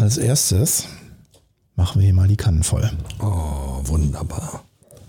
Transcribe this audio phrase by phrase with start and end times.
[0.00, 0.84] Als erstes
[1.76, 2.90] machen wir hier mal die Kannen voll.
[3.20, 4.64] Oh, wunderbar.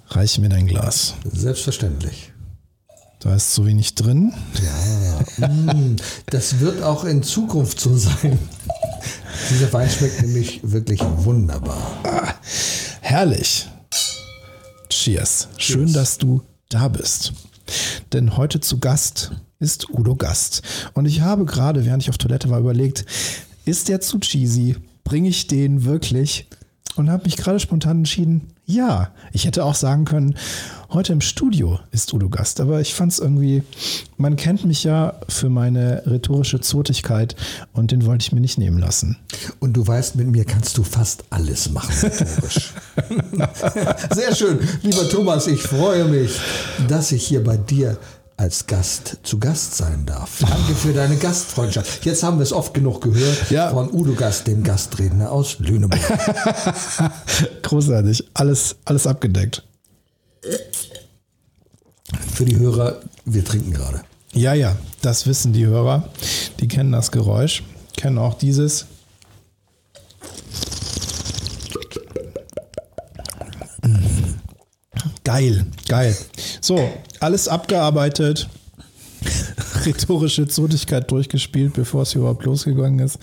[0.09, 1.13] Reich mir dein Glas.
[1.31, 2.33] Selbstverständlich.
[3.21, 4.33] Da ist so wenig drin.
[5.39, 8.37] Ja, mm, das wird auch in Zukunft so sein.
[9.49, 11.81] Dieser Wein schmeckt nämlich wirklich wunderbar.
[12.03, 12.33] Ah,
[12.99, 13.69] herrlich.
[14.89, 15.47] Cheers.
[15.55, 17.31] Schön, dass du da bist.
[18.11, 20.63] Denn heute zu Gast ist Udo Gast.
[20.93, 23.05] Und ich habe gerade, während ich auf Toilette war, überlegt,
[23.65, 24.75] ist der zu cheesy?
[25.03, 26.47] Bringe ich den wirklich?
[26.95, 29.11] Und habe mich gerade spontan entschieden, ja.
[29.31, 30.35] Ich hätte auch sagen können,
[30.89, 32.59] heute im Studio ist Udo Gast.
[32.59, 33.63] Aber ich fand es irgendwie,
[34.17, 37.35] man kennt mich ja für meine rhetorische Zotigkeit
[37.73, 39.17] und den wollte ich mir nicht nehmen lassen.
[39.59, 42.73] Und du weißt, mit mir kannst du fast alles machen rhetorisch.
[44.13, 44.59] Sehr schön.
[44.83, 46.39] Lieber Thomas, ich freue mich,
[46.87, 47.97] dass ich hier bei dir
[48.41, 50.39] als Gast zu Gast sein darf.
[50.39, 52.03] Danke für deine Gastfreundschaft.
[52.03, 53.69] Jetzt haben wir es oft genug gehört ja.
[53.69, 56.01] von Udo Gast, dem Gastredner aus Lüneburg.
[57.61, 58.27] Großartig.
[58.33, 59.63] Alles, alles abgedeckt.
[62.33, 64.01] Für die Hörer, wir trinken gerade.
[64.33, 66.09] Ja, ja, das wissen die Hörer.
[66.59, 67.61] Die kennen das Geräusch,
[67.95, 68.87] kennen auch dieses.
[75.23, 76.17] Geil, geil.
[76.59, 76.89] So,
[77.21, 78.49] alles abgearbeitet.
[79.85, 83.19] Rhetorische Zotigkeit durchgespielt, bevor es überhaupt losgegangen ist.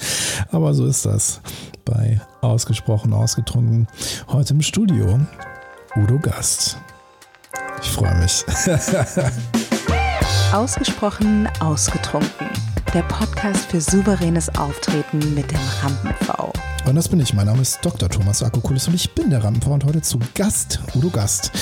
[0.51, 1.41] Aber so ist das
[1.85, 3.89] bei Ausgesprochen Ausgetrunken.
[4.29, 5.19] Heute im Studio
[5.97, 6.79] Udo Gast.
[7.83, 8.45] Ich freue mich.
[10.53, 12.49] Ausgesprochen Ausgetrunken.
[12.95, 16.53] Der Podcast für souveränes Auftreten mit dem Rampen-V.
[16.87, 17.35] Und das bin ich.
[17.35, 18.09] Mein Name ist Dr.
[18.09, 21.53] Thomas Akokulis und ich bin der Rampenv und heute zu Gast, Udo Gast.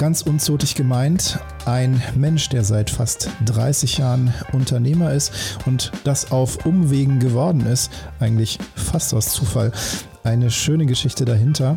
[0.00, 5.30] Ganz unzotig gemeint, ein Mensch, der seit fast 30 Jahren Unternehmer ist
[5.66, 9.72] und das auf Umwegen geworden ist, eigentlich fast aus Zufall.
[10.24, 11.76] Eine schöne Geschichte dahinter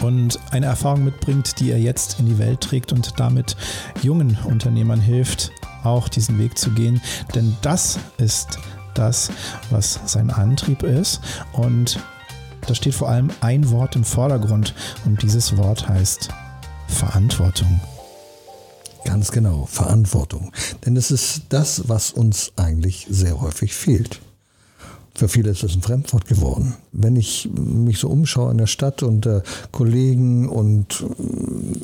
[0.00, 3.54] und eine Erfahrung mitbringt, die er jetzt in die Welt trägt und damit
[4.00, 5.50] jungen Unternehmern hilft,
[5.84, 7.02] auch diesen Weg zu gehen.
[7.34, 8.58] Denn das ist
[8.94, 9.30] das,
[9.68, 11.20] was sein Antrieb ist.
[11.52, 12.00] Und
[12.66, 14.72] da steht vor allem ein Wort im Vordergrund
[15.04, 16.30] und dieses Wort heißt
[16.88, 17.80] Verantwortung.
[19.04, 20.52] Ganz genau, Verantwortung.
[20.84, 24.20] Denn es ist das, was uns eigentlich sehr häufig fehlt.
[25.14, 26.74] Für viele ist es ein Fremdwort geworden.
[26.92, 29.42] Wenn ich mich so umschaue in der Stadt und äh,
[29.72, 31.04] Kollegen und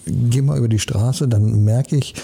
[0.06, 2.14] äh, gehe mal über die Straße, dann merke ich,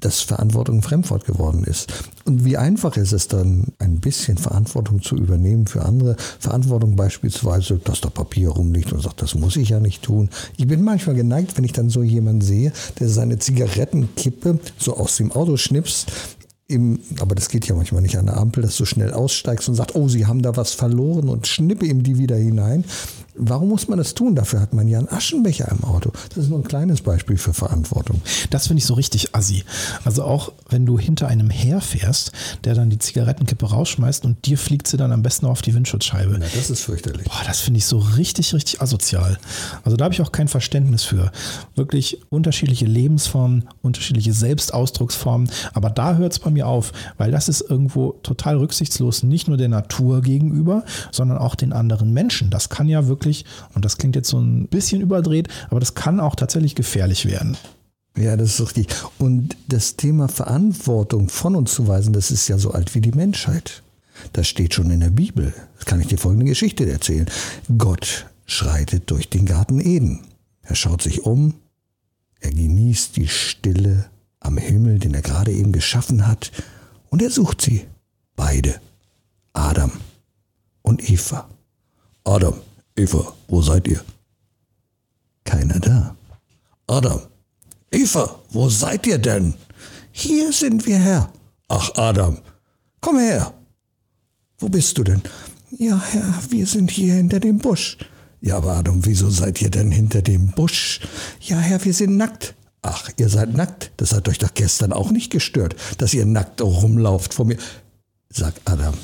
[0.00, 1.92] dass Verantwortung ein Fremdwort geworden ist.
[2.24, 6.16] Und wie einfach ist es dann, ein bisschen Verantwortung zu übernehmen für andere.
[6.38, 10.30] Verantwortung beispielsweise, dass da Papier rumliegt und sagt, das muss ich ja nicht tun.
[10.56, 15.16] Ich bin manchmal geneigt, wenn ich dann so jemanden sehe, der seine Zigarettenkippe so aus
[15.16, 16.10] dem Auto schnipst,
[16.68, 19.76] im, aber das geht ja manchmal nicht an der Ampel, dass du schnell aussteigst und
[19.76, 22.84] sagst, oh, sie haben da was verloren und schnippe ihm die wieder hinein.
[23.38, 24.34] Warum muss man das tun?
[24.34, 26.12] Dafür hat man ja einen Aschenbecher im Auto.
[26.30, 28.22] Das ist nur ein kleines Beispiel für Verantwortung.
[28.50, 29.64] Das finde ich so richtig assi.
[30.04, 32.32] Also auch wenn du hinter einem herfährst,
[32.64, 36.36] der dann die Zigarettenkippe rausschmeißt und dir fliegt sie dann am besten auf die Windschutzscheibe.
[36.38, 37.26] Na, das ist fürchterlich.
[37.26, 39.38] Boah, das finde ich so richtig, richtig asozial.
[39.84, 41.30] Also da habe ich auch kein Verständnis für.
[41.74, 45.50] Wirklich unterschiedliche Lebensformen, unterschiedliche Selbstausdrucksformen.
[45.74, 49.56] Aber da hört es bei mir auf, weil das ist irgendwo total rücksichtslos, nicht nur
[49.56, 52.50] der Natur gegenüber, sondern auch den anderen Menschen.
[52.50, 53.44] Das kann ja wirklich wirklich,
[53.74, 57.56] und das klingt jetzt so ein bisschen überdreht, aber das kann auch tatsächlich gefährlich werden.
[58.16, 58.88] Ja, das ist richtig.
[59.18, 63.12] Und das Thema Verantwortung von uns zu weisen, das ist ja so alt wie die
[63.12, 63.82] Menschheit.
[64.32, 65.52] Das steht schon in der Bibel.
[65.76, 67.26] Das kann ich dir folgende Geschichte erzählen.
[67.76, 70.20] Gott schreitet durch den Garten Eden.
[70.62, 71.54] Er schaut sich um,
[72.40, 74.06] er genießt die Stille
[74.40, 76.52] am Himmel, den er gerade eben geschaffen hat,
[77.10, 77.84] und er sucht sie.
[78.34, 78.80] Beide.
[79.52, 79.92] Adam
[80.82, 81.48] und Eva.
[82.24, 82.54] Adam,
[82.96, 84.02] Eva, wo seid ihr?
[85.44, 86.16] Keiner da.
[86.86, 87.20] Adam,
[87.90, 89.54] Eva, wo seid ihr denn?
[90.12, 91.32] Hier sind wir, Herr.
[91.68, 92.38] Ach, Adam,
[93.00, 93.52] komm her.
[94.58, 95.20] Wo bist du denn?
[95.78, 97.98] Ja, Herr, wir sind hier hinter dem Busch.
[98.40, 101.00] Ja, aber Adam, wieso seid ihr denn hinter dem Busch?
[101.40, 102.54] Ja, Herr, wir sind nackt.
[102.82, 103.90] Ach, ihr seid nackt.
[103.98, 107.58] Das hat euch doch gestern auch nicht gestört, dass ihr nackt rumlauft vor mir.
[108.30, 108.94] Sag Adam,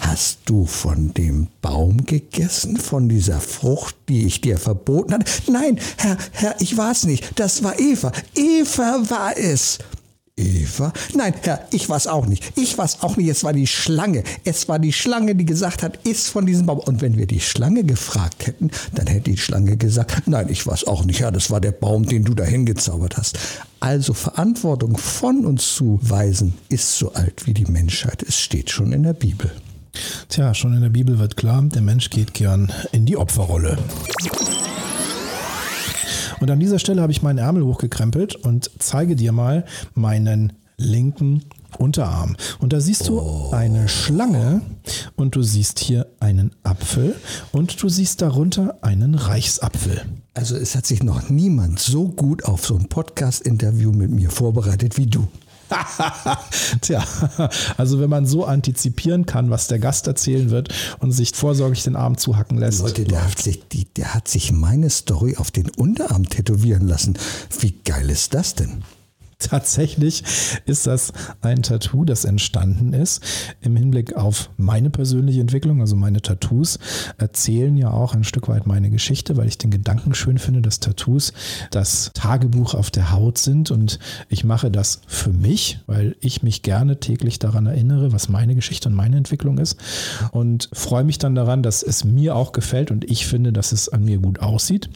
[0.00, 5.30] Hast du von dem Baum gegessen, von dieser Frucht, die ich dir verboten hatte?
[5.50, 7.38] Nein, Herr, Herr, ich war es nicht.
[7.38, 8.12] Das war Eva.
[8.34, 9.78] Eva war es.
[10.36, 10.92] Eva?
[11.14, 12.52] Nein, Herr, ich war es auch nicht.
[12.56, 13.28] Ich war es auch nicht.
[13.28, 14.24] Es war die Schlange.
[14.44, 16.80] Es war die Schlange, die gesagt hat, iss von diesem Baum.
[16.80, 20.74] Und wenn wir die Schlange gefragt hätten, dann hätte die Schlange gesagt, nein, ich war
[20.74, 21.20] es auch nicht.
[21.20, 23.38] Herr, das war der Baum, den du dahin gezaubert hast.
[23.78, 28.22] Also Verantwortung von uns zu weisen, ist so alt wie die Menschheit.
[28.22, 29.52] Es steht schon in der Bibel.
[30.28, 33.78] Tja, schon in der Bibel wird klar, der Mensch geht gern in die Opferrolle.
[36.40, 39.64] Und an dieser Stelle habe ich meinen Ärmel hochgekrempelt und zeige dir mal
[39.94, 41.44] meinen linken
[41.78, 42.36] Unterarm.
[42.58, 43.50] Und da siehst du oh.
[43.52, 44.60] eine Schlange
[45.16, 47.16] und du siehst hier einen Apfel
[47.52, 50.02] und du siehst darunter einen Reichsapfel.
[50.34, 54.96] Also es hat sich noch niemand so gut auf so ein Podcast-Interview mit mir vorbereitet
[54.98, 55.26] wie du.
[56.80, 57.04] Tja,
[57.76, 60.68] also wenn man so antizipieren kann, was der Gast erzählen wird
[60.98, 62.80] und sich vorsorglich den Arm zuhacken lässt.
[62.80, 67.18] Leute, der hat, sich, die, der hat sich meine Story auf den Unterarm tätowieren lassen.
[67.60, 68.84] Wie geil ist das denn?
[69.44, 70.24] Tatsächlich
[70.64, 71.12] ist das
[71.42, 73.22] ein Tattoo, das entstanden ist
[73.60, 75.80] im Hinblick auf meine persönliche Entwicklung.
[75.80, 76.78] Also meine Tattoos
[77.18, 80.80] erzählen ja auch ein Stück weit meine Geschichte, weil ich den Gedanken schön finde, dass
[80.80, 81.34] Tattoos
[81.70, 83.70] das Tagebuch auf der Haut sind.
[83.70, 83.98] Und
[84.30, 88.88] ich mache das für mich, weil ich mich gerne täglich daran erinnere, was meine Geschichte
[88.88, 89.76] und meine Entwicklung ist.
[90.32, 93.90] Und freue mich dann daran, dass es mir auch gefällt und ich finde, dass es
[93.90, 94.88] an mir gut aussieht.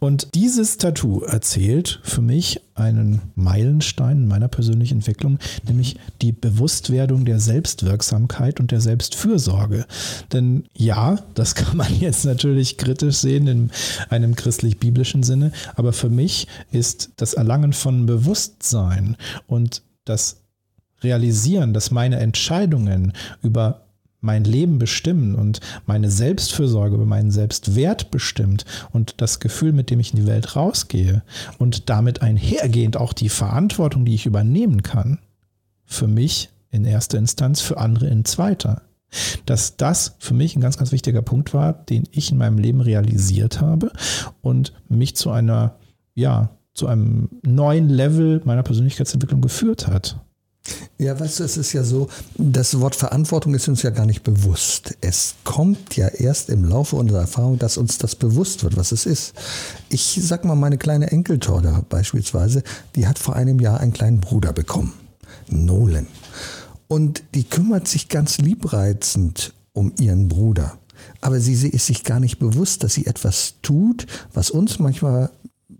[0.00, 7.24] Und dieses Tattoo erzählt für mich einen Meilenstein in meiner persönlichen Entwicklung, nämlich die Bewusstwerdung
[7.24, 9.86] der Selbstwirksamkeit und der Selbstfürsorge.
[10.32, 13.70] Denn ja, das kann man jetzt natürlich kritisch sehen in
[14.10, 20.38] einem christlich-biblischen Sinne, aber für mich ist das Erlangen von Bewusstsein und das
[21.02, 23.12] Realisieren, dass meine Entscheidungen
[23.42, 23.86] über
[24.22, 30.00] mein Leben bestimmen und meine Selbstfürsorge über meinen Selbstwert bestimmt und das Gefühl, mit dem
[30.00, 31.22] ich in die Welt rausgehe
[31.58, 35.18] und damit einhergehend auch die Verantwortung, die ich übernehmen kann,
[35.84, 38.82] für mich in erster Instanz, für andere in zweiter.
[39.44, 42.80] Dass das für mich ein ganz, ganz wichtiger Punkt war, den ich in meinem Leben
[42.80, 43.92] realisiert habe
[44.40, 45.76] und mich zu einer,
[46.14, 50.18] ja, zu einem neuen Level meiner Persönlichkeitsentwicklung geführt hat.
[50.98, 54.22] Ja, weißt du, es ist ja so, das Wort Verantwortung ist uns ja gar nicht
[54.22, 54.96] bewusst.
[55.00, 59.04] Es kommt ja erst im Laufe unserer Erfahrung, dass uns das bewusst wird, was es
[59.04, 59.34] ist.
[59.88, 62.62] Ich sag mal, meine kleine Enkeltochter beispielsweise,
[62.94, 64.92] die hat vor einem Jahr einen kleinen Bruder bekommen,
[65.48, 66.06] Nolan.
[66.86, 70.78] Und die kümmert sich ganz liebreizend um ihren Bruder.
[71.20, 75.30] Aber sie ist sich gar nicht bewusst, dass sie etwas tut, was uns manchmal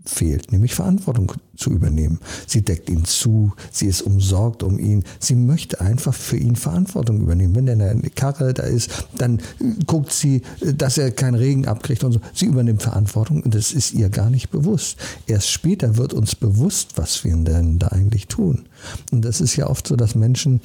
[0.05, 2.19] fehlt, nämlich Verantwortung zu übernehmen.
[2.47, 7.21] Sie deckt ihn zu, sie ist umsorgt um ihn, sie möchte einfach für ihn Verantwortung
[7.21, 7.55] übernehmen.
[7.55, 9.41] Wenn der eine Karre da ist, dann
[9.87, 12.21] guckt sie, dass er keinen Regen abkriegt und so.
[12.35, 14.99] Sie übernimmt Verantwortung und das ist ihr gar nicht bewusst.
[15.27, 18.67] Erst später wird uns bewusst, was wir denn da eigentlich tun.
[19.11, 20.61] Und das ist ja oft so, dass Menschen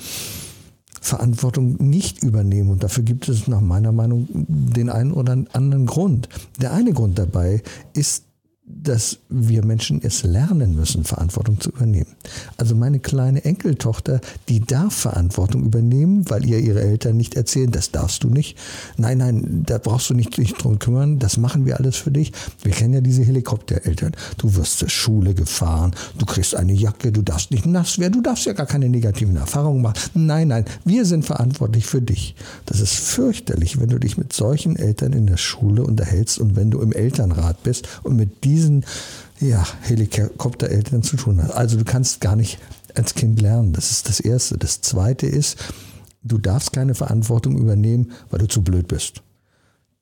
[1.08, 2.70] Verantwortung nicht übernehmen.
[2.70, 6.28] Und dafür gibt es nach meiner Meinung den einen oder anderen Grund.
[6.60, 7.62] Der eine Grund dabei
[7.94, 8.27] ist
[8.68, 12.16] dass wir Menschen es lernen müssen, Verantwortung zu übernehmen.
[12.58, 14.20] Also meine kleine Enkeltochter,
[14.50, 18.58] die darf Verantwortung übernehmen, weil ihr ihre Eltern nicht erzählen, das darfst du nicht.
[18.98, 22.34] Nein, nein, da brauchst du nicht dich drum kümmern, das machen wir alles für dich.
[22.62, 24.12] Wir kennen ja diese Helikoptereltern.
[24.38, 28.22] Du wirst zur Schule gefahren, du kriegst eine Jacke, du darfst nicht nass werden, du
[28.22, 29.98] darfst ja gar keine negativen Erfahrungen machen.
[30.14, 32.36] Nein, nein, wir sind verantwortlich für dich.
[32.66, 36.70] Das ist fürchterlich, wenn du dich mit solchen Eltern in der Schule unterhältst und wenn
[36.70, 38.86] du im Elternrat bist und mit diesen diesen
[39.40, 41.52] ja, Helikoptereltern zu tun hat.
[41.52, 42.60] Also du kannst gar nicht
[42.96, 43.74] als Kind lernen.
[43.74, 44.58] Das ist das Erste.
[44.58, 45.58] Das Zweite ist,
[46.24, 49.22] du darfst keine Verantwortung übernehmen, weil du zu blöd bist.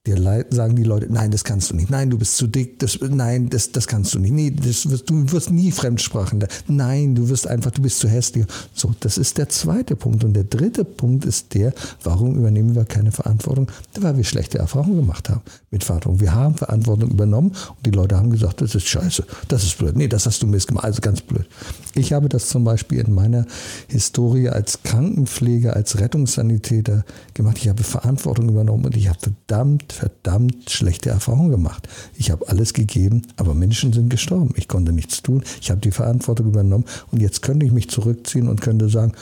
[0.06, 1.90] Dir sagen die Leute, nein, das kannst du nicht.
[1.90, 2.78] Nein, du bist zu dick.
[2.78, 4.34] Das, nein, das, das kannst du nicht.
[4.34, 6.46] Nee, das wirst, du wirst nie Fremdsprachen.
[6.68, 8.46] Nein, du wirst einfach, du bist zu hässlich.
[8.74, 10.24] So, das ist der zweite Punkt.
[10.24, 13.72] Und der dritte Punkt ist der, warum übernehmen wir keine Verantwortung?
[14.00, 15.42] Weil wir schlechte Erfahrungen gemacht haben
[15.72, 16.20] mit Verantwortung.
[16.20, 19.96] Wir haben Verantwortung übernommen und die Leute haben gesagt, das ist scheiße, das ist blöd.
[19.98, 20.86] Nee, das hast du Mist gemacht.
[20.86, 21.48] Also ganz blöd.
[21.96, 23.46] Ich habe das zum Beispiel in meiner
[23.88, 27.04] Historie als Krankenpfleger, als Rettungssanitäter
[27.34, 27.58] gemacht.
[27.58, 31.88] Ich habe Verantwortung übernommen und ich habe verdammt verdammt schlechte Erfahrungen gemacht.
[32.16, 34.54] Ich habe alles gegeben, aber Menschen sind gestorben.
[34.56, 35.44] Ich konnte nichts tun.
[35.62, 39.14] Ich habe die Verantwortung übernommen und jetzt könnte ich mich zurückziehen und könnte sagen,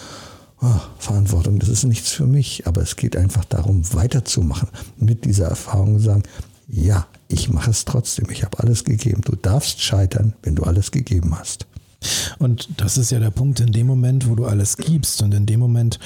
[0.62, 2.68] oh, Verantwortung, das ist nichts für mich.
[2.68, 4.70] Aber es geht einfach darum, weiterzumachen.
[4.98, 6.24] Mit dieser Erfahrung sagen,
[6.68, 8.30] ja, ich mache es trotzdem.
[8.32, 9.22] Ich habe alles gegeben.
[9.24, 11.68] Du darfst scheitern, wenn du alles gegeben hast.
[12.39, 15.45] Und das ist ja der Punkt, in dem Moment, wo du alles gibst und in
[15.45, 16.00] dem Moment,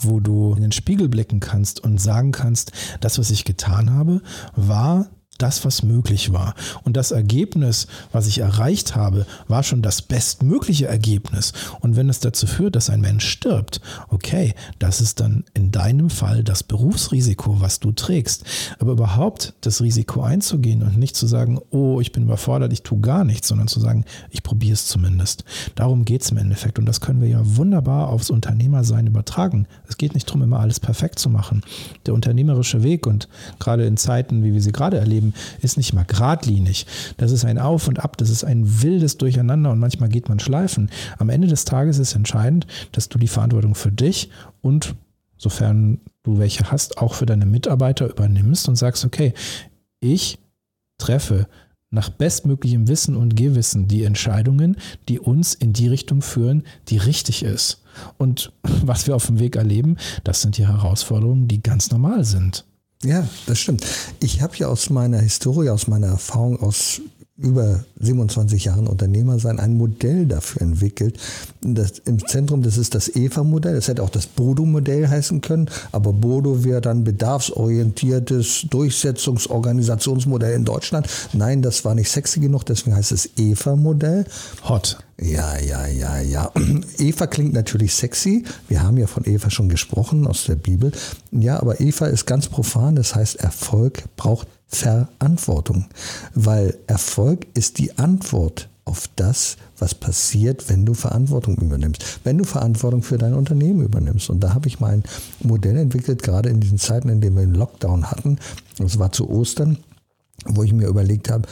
[0.00, 4.22] wo du in den Spiegel blicken kannst und sagen kannst, das, was ich getan habe,
[4.54, 6.54] war das, was möglich war.
[6.84, 11.52] Und das Ergebnis, was ich erreicht habe, war schon das bestmögliche Ergebnis.
[11.80, 16.10] Und wenn es dazu führt, dass ein Mensch stirbt, okay, das ist dann in deinem
[16.10, 18.44] Fall das Berufsrisiko, was du trägst.
[18.78, 23.00] Aber überhaupt das Risiko einzugehen und nicht zu sagen, oh, ich bin überfordert, ich tue
[23.00, 25.44] gar nichts, sondern zu sagen, ich probiere es zumindest.
[25.74, 26.78] Darum geht es im Endeffekt.
[26.78, 29.66] Und das können wir ja wunderbar aufs Unternehmersein übertragen.
[29.88, 31.62] Es geht nicht darum, immer alles perfekt zu machen.
[32.06, 33.28] Der unternehmerische Weg und
[33.58, 36.86] gerade in Zeiten, wie wir sie gerade erleben, Leben ist nicht mal geradlinig.
[37.16, 40.38] Das ist ein Auf und Ab, das ist ein wildes Durcheinander und manchmal geht man
[40.38, 40.90] schleifen.
[41.18, 44.30] Am Ende des Tages ist entscheidend, dass du die Verantwortung für dich
[44.62, 44.94] und
[45.36, 49.32] sofern du welche hast, auch für deine Mitarbeiter übernimmst und sagst, okay,
[50.00, 50.38] ich
[50.98, 51.46] treffe
[51.90, 54.76] nach bestmöglichem Wissen und Gewissen die Entscheidungen,
[55.08, 57.82] die uns in die Richtung führen, die richtig ist.
[58.18, 62.64] Und was wir auf dem Weg erleben, das sind die Herausforderungen, die ganz normal sind.
[63.02, 63.84] Ja, das stimmt.
[64.20, 67.00] Ich habe ja aus meiner Historie, aus meiner Erfahrung, aus
[67.38, 71.18] über 27 Jahren Unternehmer sein, ein Modell dafür entwickelt.
[71.60, 73.74] Das, Im Zentrum, das ist das EVA-Modell.
[73.74, 81.08] Das hätte auch das Bodo-Modell heißen können, aber Bodo wäre dann bedarfsorientiertes Durchsetzungsorganisationsmodell in Deutschland.
[81.34, 84.24] Nein, das war nicht sexy genug, deswegen heißt es EVA-Modell.
[84.66, 84.98] Hot.
[85.20, 86.52] Ja, ja, ja, ja.
[86.98, 88.44] Eva klingt natürlich sexy.
[88.68, 90.92] Wir haben ja von Eva schon gesprochen aus der Bibel.
[91.32, 92.96] Ja, aber Eva ist ganz profan.
[92.96, 95.86] Das heißt, Erfolg braucht Verantwortung,
[96.34, 102.20] weil Erfolg ist die Antwort auf das, was passiert, wenn du Verantwortung übernimmst.
[102.22, 104.30] Wenn du Verantwortung für dein Unternehmen übernimmst.
[104.30, 105.02] Und da habe ich mein
[105.40, 108.38] Modell entwickelt, gerade in diesen Zeiten, in denen wir einen Lockdown hatten.
[108.78, 109.78] Das war zu Ostern,
[110.46, 111.48] wo ich mir überlegt habe,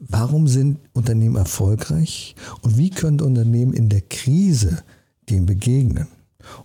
[0.00, 4.82] warum sind Unternehmen erfolgreich und wie können Unternehmen in der Krise
[5.30, 6.08] dem begegnen?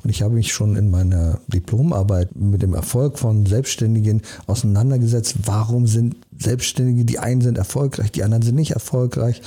[0.03, 5.35] Und ich habe mich schon in meiner Diplomarbeit mit dem Erfolg von Selbstständigen auseinandergesetzt.
[5.45, 9.41] Warum sind Selbstständige, die einen sind erfolgreich, die anderen sind nicht erfolgreich?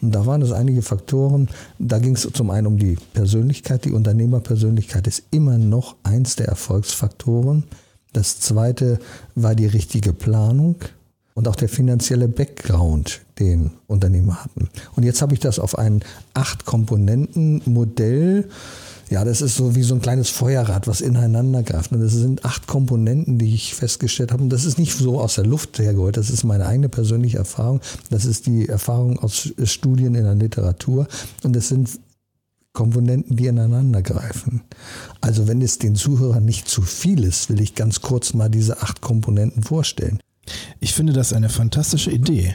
[0.00, 1.48] Und da waren es einige Faktoren.
[1.78, 3.84] Da ging es zum einen um die Persönlichkeit.
[3.84, 7.64] Die Unternehmerpersönlichkeit ist immer noch eins der Erfolgsfaktoren.
[8.12, 8.98] Das zweite
[9.34, 10.76] war die richtige Planung
[11.34, 14.68] und auch der finanzielle Background, den Unternehmer hatten.
[14.94, 18.48] Und jetzt habe ich das auf ein Acht-Komponenten-Modell
[19.10, 21.92] ja, das ist so wie so ein kleines Feuerrad, was ineinander greift.
[21.92, 24.42] Und das sind acht Komponenten, die ich festgestellt habe.
[24.42, 26.16] Und das ist nicht so aus der Luft hergeholt.
[26.16, 27.80] Das ist meine eigene persönliche Erfahrung.
[28.10, 31.06] Das ist die Erfahrung aus Studien in der Literatur.
[31.42, 31.90] Und das sind
[32.72, 34.62] Komponenten, die ineinander greifen.
[35.20, 38.82] Also wenn es den Zuhörern nicht zu viel ist, will ich ganz kurz mal diese
[38.82, 40.18] acht Komponenten vorstellen.
[40.80, 42.54] Ich finde das eine fantastische Idee.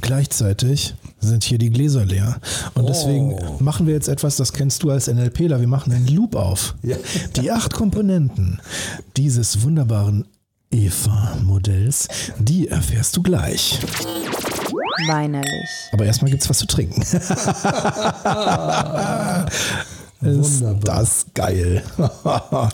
[0.00, 2.40] Gleichzeitig sind hier die Gläser leer.
[2.74, 2.88] Und oh.
[2.88, 5.60] deswegen machen wir jetzt etwas, das kennst du als NLPler.
[5.60, 6.74] Wir machen einen Loop auf.
[6.82, 6.96] Ja.
[7.36, 8.60] Die acht Komponenten
[9.16, 10.26] dieses wunderbaren
[10.70, 12.08] Eva-Modells,
[12.38, 13.78] die erfährst du gleich.
[15.08, 15.70] Weinerlich.
[15.92, 17.02] Aber erstmal gibt es was zu trinken.
[20.22, 20.80] Ist Wunderbar.
[20.82, 21.82] das geil.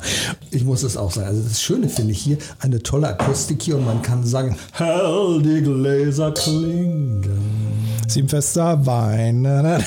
[0.53, 1.27] ich muss es auch sagen.
[1.27, 5.43] Also das Schöne finde ich hier, eine tolle Akustik hier und man kann sagen, hell
[5.43, 7.62] die Gläser klingen.
[8.15, 9.45] Siebenfester Wein.
[9.45, 9.79] ja,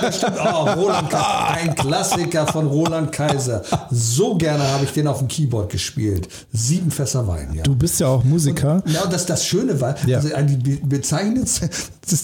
[0.00, 0.76] das stimmt auch.
[0.76, 3.62] Roland Kaiser, ein Klassiker von Roland Kaiser.
[3.90, 6.28] So gerne habe ich den auf dem Keyboard gespielt.
[6.52, 7.54] Siebenfester Wein.
[7.54, 7.62] Ja.
[7.62, 8.82] Du bist ja auch Musiker.
[8.84, 10.18] Und, ja, und das, das Schöne war, ja.
[10.18, 11.44] also die bezeichnende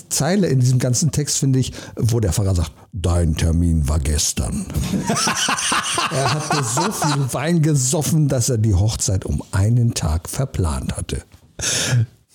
[0.09, 4.67] Zeile in diesem ganzen Text finde ich, wo der Pfarrer sagt, dein Termin war gestern.
[6.11, 11.23] er hatte so viel Wein gesoffen, dass er die Hochzeit um einen Tag verplant hatte.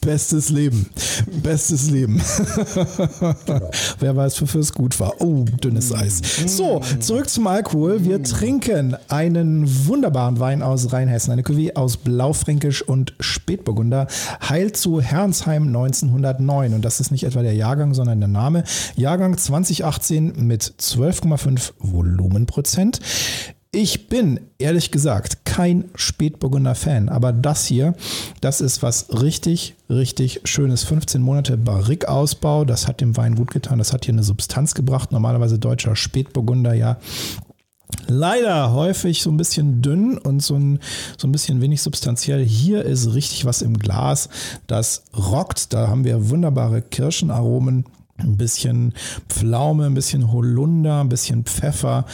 [0.01, 0.89] Bestes Leben.
[1.43, 2.21] Bestes Leben.
[3.45, 3.69] genau.
[3.99, 5.19] Wer weiß, wofür es gut war.
[5.19, 6.21] Oh, dünnes Eis.
[6.47, 8.05] So, zurück zum Alkohol.
[8.05, 11.33] Wir trinken einen wunderbaren Wein aus Rheinhessen.
[11.33, 14.07] Eine Cuvée aus Blaufränkisch und Spätburgunder.
[14.47, 16.73] Heil zu Herrnsheim 1909.
[16.75, 18.63] Und das ist nicht etwa der Jahrgang, sondern der Name.
[18.95, 23.01] Jahrgang 2018 mit 12,5 Volumenprozent.
[23.71, 27.93] Ich bin ehrlich gesagt kein Spätburgunder Fan, aber das hier,
[28.41, 30.83] das ist was richtig, richtig schönes.
[30.83, 35.11] 15 Monate Barrique-Ausbau, das hat dem Wein gut getan, das hat hier eine Substanz gebracht.
[35.11, 36.97] Normalerweise deutscher Spätburgunder ja
[38.07, 40.79] leider häufig so ein bisschen dünn und so ein,
[41.15, 42.43] so ein bisschen wenig substanziell.
[42.43, 44.29] Hier ist richtig was im Glas,
[44.65, 45.73] das rockt.
[45.73, 47.85] Da haben wir wunderbare Kirschenaromen,
[48.17, 48.93] ein bisschen
[49.29, 52.05] Pflaume, ein bisschen Holunder, ein bisschen Pfeffer.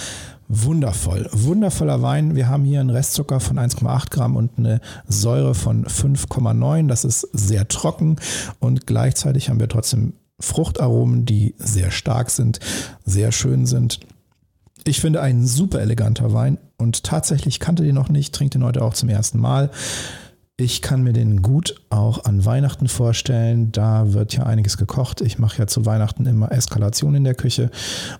[0.47, 2.35] Wundervoll, wundervoller Wein.
[2.35, 6.87] Wir haben hier einen Restzucker von 1,8 Gramm und eine Säure von 5,9.
[6.87, 8.17] Das ist sehr trocken
[8.59, 12.59] und gleichzeitig haben wir trotzdem Fruchtaromen, die sehr stark sind,
[13.05, 14.01] sehr schön sind.
[14.83, 18.83] Ich finde ein super eleganter Wein und tatsächlich kannte den noch nicht, trinke den heute
[18.83, 19.71] auch zum ersten Mal.
[20.57, 23.73] Ich kann mir den gut auch an Weihnachten vorstellen.
[23.73, 25.19] Da wird ja einiges gekocht.
[25.19, 27.69] Ich mache ja zu Weihnachten immer Eskalation in der Küche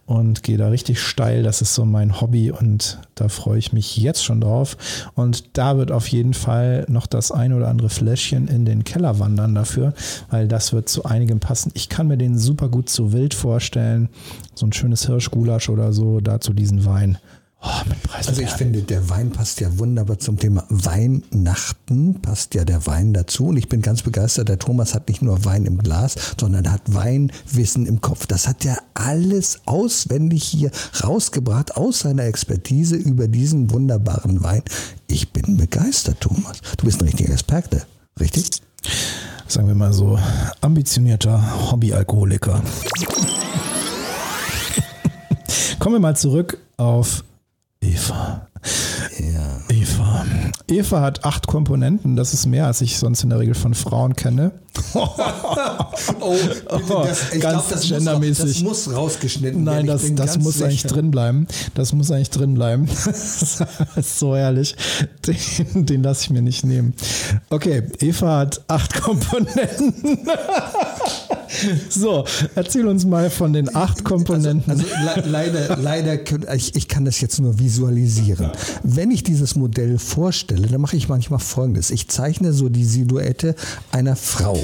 [0.06, 1.44] und gehe da richtig steil.
[1.44, 4.76] Das ist so mein Hobby und da freue ich mich jetzt schon drauf.
[5.16, 9.18] Und da wird auf jeden Fall noch das ein oder andere Fläschchen in den Keller
[9.18, 9.94] wandern dafür,
[10.30, 11.72] weil das wird zu einigem passen.
[11.74, 14.10] Ich kann mir den super gut zu wild vorstellen.
[14.56, 17.18] So ein schönes Hirschgulasch oder so, dazu diesen Wein.
[17.68, 17.82] Oh,
[18.14, 23.12] also ich finde, der Wein passt ja wunderbar zum Thema Weihnachten, passt ja der Wein
[23.12, 23.48] dazu.
[23.48, 26.82] Und ich bin ganz begeistert, der Thomas hat nicht nur Wein im Glas, sondern hat
[26.86, 28.28] Weinwissen im Kopf.
[28.28, 30.70] Das hat er alles auswendig hier
[31.04, 34.62] rausgebracht aus seiner Expertise über diesen wunderbaren Wein.
[35.08, 36.62] Ich bin begeistert, Thomas.
[36.78, 37.82] Du bist ein richtiger Experte,
[38.20, 38.62] richtig?
[39.48, 40.20] Sagen wir mal so,
[40.62, 42.62] ambitionierter Hobbyalkoholiker.
[45.80, 47.24] Kommen wir mal zurück auf
[47.86, 48.48] Eva.
[49.20, 49.62] Ja.
[49.70, 50.26] Eva.
[50.68, 52.16] Eva hat acht Komponenten.
[52.16, 54.52] Das ist mehr, als ich sonst in der Regel von Frauen kenne.
[54.94, 56.36] oh,
[57.06, 58.64] das, ich ganz glaub, das gendermäßig.
[58.64, 59.86] Muss das muss rausgeschnitten werden.
[59.86, 60.66] Nein, das, das muss sicher.
[60.66, 61.48] eigentlich drin bleiben.
[61.76, 62.88] Das muss eigentlich drin bleiben.
[62.88, 63.62] das
[63.96, 64.76] ist so herrlich.
[65.28, 66.94] Den, den lasse ich mir nicht nehmen.
[67.50, 69.94] Okay, Eva hat acht Komponenten.
[71.90, 74.72] so, erzähl uns mal von den acht Komponenten.
[74.72, 78.52] Also, also leider, leider, ich, ich kann das jetzt nur visualisieren.
[78.84, 81.92] Wenn ich dieses Modell vorstelle, dann mache ich manchmal Folgendes.
[81.92, 83.56] Ich zeichne so die Silhouette
[83.92, 84.62] einer Frau.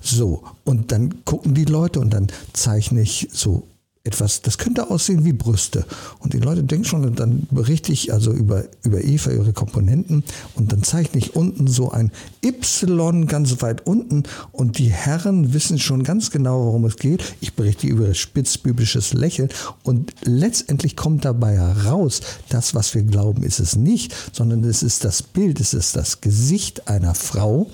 [0.00, 3.64] So, und dann gucken die Leute und dann zeichne ich so
[4.08, 5.84] etwas, das könnte aussehen wie Brüste.
[6.18, 10.24] Und die Leute denken schon, dann berichte ich also über, über Eva, ihre Komponenten
[10.54, 12.10] und dann zeichne ich unten so ein
[12.42, 17.22] Y ganz weit unten und die Herren wissen schon ganz genau, worum es geht.
[17.40, 19.50] Ich berichte über spitzbübisches Lächeln
[19.82, 25.04] und letztendlich kommt dabei heraus, das, was wir glauben, ist es nicht, sondern es ist
[25.04, 27.68] das Bild, es ist das Gesicht einer Frau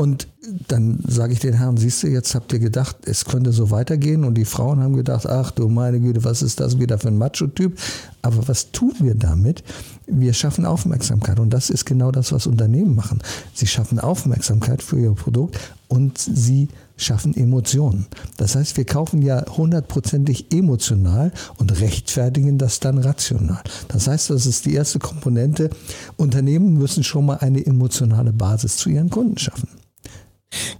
[0.00, 0.28] und
[0.68, 4.24] dann sage ich den Herren, siehst du, jetzt habt ihr gedacht, es könnte so weitergehen
[4.24, 7.18] und die Frauen haben gedacht, ach du meine Güte, was ist das wieder für ein
[7.18, 7.78] Macho-Typ?
[8.22, 9.62] Aber was tun wir damit?
[10.06, 13.18] Wir schaffen Aufmerksamkeit und das ist genau das, was Unternehmen machen.
[13.52, 18.06] Sie schaffen Aufmerksamkeit für ihr Produkt und sie schaffen Emotionen.
[18.38, 23.62] Das heißt, wir kaufen ja hundertprozentig emotional und rechtfertigen das dann rational.
[23.88, 25.68] Das heißt, das ist die erste Komponente.
[26.16, 29.68] Unternehmen müssen schon mal eine emotionale Basis zu ihren Kunden schaffen.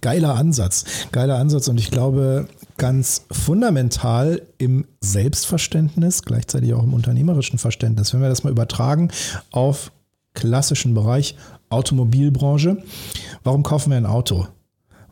[0.01, 7.59] Geiler Ansatz, geiler Ansatz und ich glaube ganz fundamental im Selbstverständnis, gleichzeitig auch im unternehmerischen
[7.59, 8.15] Verständnis.
[8.15, 9.11] Wenn wir das mal übertragen
[9.51, 9.93] auf
[10.35, 11.37] klassischen Bereich
[11.69, 12.83] Automobilbranche,
[13.45, 14.47] warum kaufen wir ein Auto?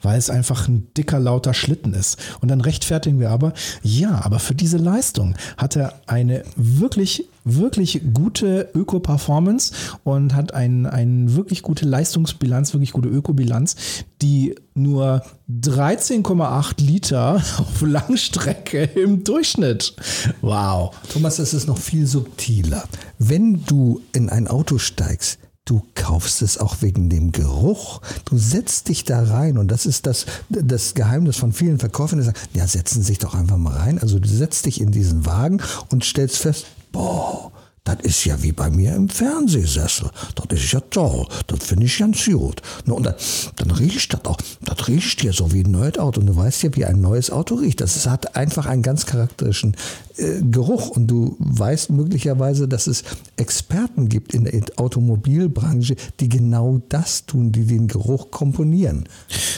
[0.03, 2.19] weil es einfach ein dicker, lauter Schlitten ist.
[2.41, 8.03] Und dann rechtfertigen wir aber, ja, aber für diese Leistung hat er eine wirklich, wirklich
[8.13, 9.73] gute Öko-Performance
[10.05, 13.77] und hat eine ein wirklich gute Leistungsbilanz, wirklich gute Ökobilanz,
[14.23, 19.95] die nur 13,8 Liter auf Langstrecke im Durchschnitt.
[20.41, 20.95] Wow.
[21.13, 22.85] Thomas, das ist noch viel subtiler.
[23.19, 28.01] Wenn du in ein Auto steigst, Du kaufst es auch wegen dem Geruch.
[28.25, 32.25] Du setzt dich da rein und das ist das, das Geheimnis von vielen Verkäufern, die
[32.25, 33.99] sagen, ja, setzen sich doch einfach mal rein.
[33.99, 37.53] Also du setzt dich in diesen Wagen und stellst fest, boah,
[37.89, 40.11] das ist ja wie bei mir im Fernsehsessel.
[40.35, 41.27] Das ist ja toll.
[41.47, 42.61] Das finde ich ganz gut.
[42.87, 43.15] Und dann,
[43.57, 44.37] dann riecht das auch.
[44.61, 46.21] Das riecht ja so wie ein neues Auto.
[46.21, 47.81] Und du weißt ja, wie ein neues Auto riecht.
[47.81, 49.75] Das hat einfach einen ganz charakteristischen
[50.19, 50.91] äh, Geruch.
[50.91, 53.05] Und du weißt möglicherweise, dass es
[53.37, 59.09] Experten gibt in der Automobilbranche, die genau das tun, die den Geruch komponieren.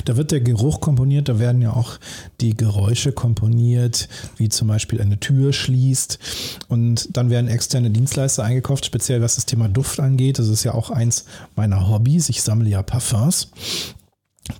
[0.04, 1.28] Da wird der Geruch komponiert.
[1.28, 1.98] Da werden ja auch
[2.40, 6.18] die Geräusche komponiert, wie zum Beispiel eine Tür schließt.
[6.68, 10.38] Und dann werden externe Dienstleister eingekauft, speziell was das Thema Duft angeht.
[10.38, 11.24] Das ist ja auch eins
[11.56, 12.28] meiner Hobbys.
[12.28, 13.50] Ich sammle ja Parfums.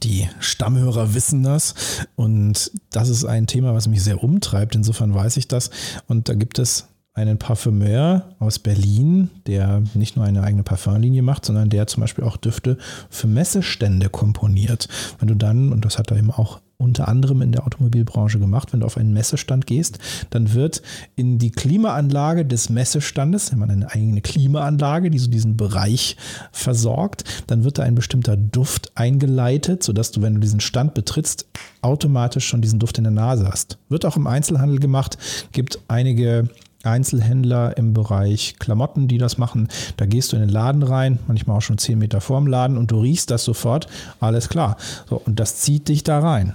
[0.02, 1.74] Die Stammhörer wissen das
[2.16, 4.74] und das ist ein Thema, was mich sehr umtreibt.
[4.74, 5.70] Insofern weiß ich das.
[6.06, 11.44] Und da gibt es einen Parfümeur aus Berlin, der nicht nur eine eigene Parfumlinie macht,
[11.44, 12.78] sondern der zum Beispiel auch Düfte
[13.10, 14.88] für Messestände komponiert.
[15.18, 18.72] Wenn du dann, und das hat er eben auch unter anderem in der Automobilbranche gemacht.
[18.72, 19.98] Wenn du auf einen Messestand gehst,
[20.30, 20.82] dann wird
[21.16, 26.16] in die Klimaanlage des Messestandes, wenn man eine eigene Klimaanlage, die so diesen Bereich
[26.52, 31.46] versorgt, dann wird da ein bestimmter Duft eingeleitet, sodass du, wenn du diesen Stand betrittst,
[31.82, 33.78] automatisch schon diesen Duft in der Nase hast.
[33.88, 35.18] Wird auch im Einzelhandel gemacht,
[35.52, 36.48] gibt einige
[36.82, 39.68] Einzelhändler im Bereich Klamotten, die das machen.
[39.96, 42.90] Da gehst du in den Laden rein, manchmal auch schon zehn Meter vorm Laden und
[42.90, 43.86] du riechst das sofort.
[44.18, 44.76] Alles klar.
[45.08, 46.54] So, und das zieht dich da rein.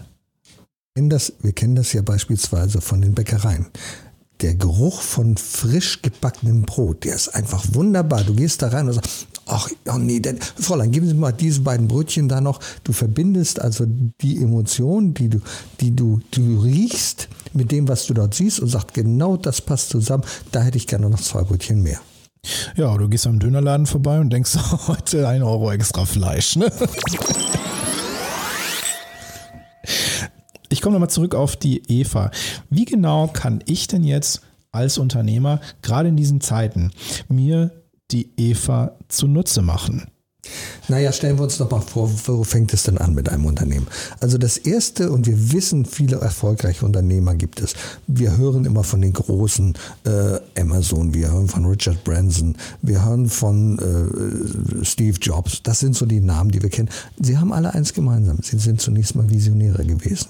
[0.97, 3.65] Das, wir kennen das ja beispielsweise von den Bäckereien.
[4.39, 8.23] Der Geruch von frisch gebackenem Brot, der ist einfach wunderbar.
[8.23, 11.61] Du gehst da rein und sagst, ach oh nee, denn, Fräulein, geben Sie mal diese
[11.61, 12.61] beiden Brötchen da noch.
[12.85, 13.85] Du verbindest also
[14.21, 15.41] die Emotion, die du,
[15.81, 19.89] die du, du riechst mit dem, was du dort siehst und sagst, genau das passt
[19.89, 20.23] zusammen.
[20.53, 21.99] Da hätte ich gerne noch zwei Brötchen mehr.
[22.77, 24.55] Ja, du gehst am Dönerladen vorbei und denkst,
[24.87, 26.55] heute ein Euro extra Fleisch.
[26.55, 26.71] Ne?
[30.85, 32.29] Komme nochmal zurück auf die Eva.
[32.69, 36.91] Wie genau kann ich denn jetzt als Unternehmer, gerade in diesen Zeiten,
[37.27, 37.71] mir
[38.11, 40.05] die Eva zunutze machen?
[40.87, 43.87] Naja, stellen wir uns doch mal vor, wo fängt es denn an mit einem Unternehmen?
[44.19, 47.73] Also das Erste, und wir wissen, viele erfolgreiche Unternehmer gibt es.
[48.05, 53.27] Wir hören immer von den großen äh, Amazon, wir hören von Richard Branson, wir hören
[53.27, 55.63] von äh, Steve Jobs.
[55.63, 56.89] Das sind so die Namen, die wir kennen.
[57.19, 58.37] Sie haben alle eins gemeinsam.
[58.43, 60.27] Sie sind zunächst mal Visionäre gewesen.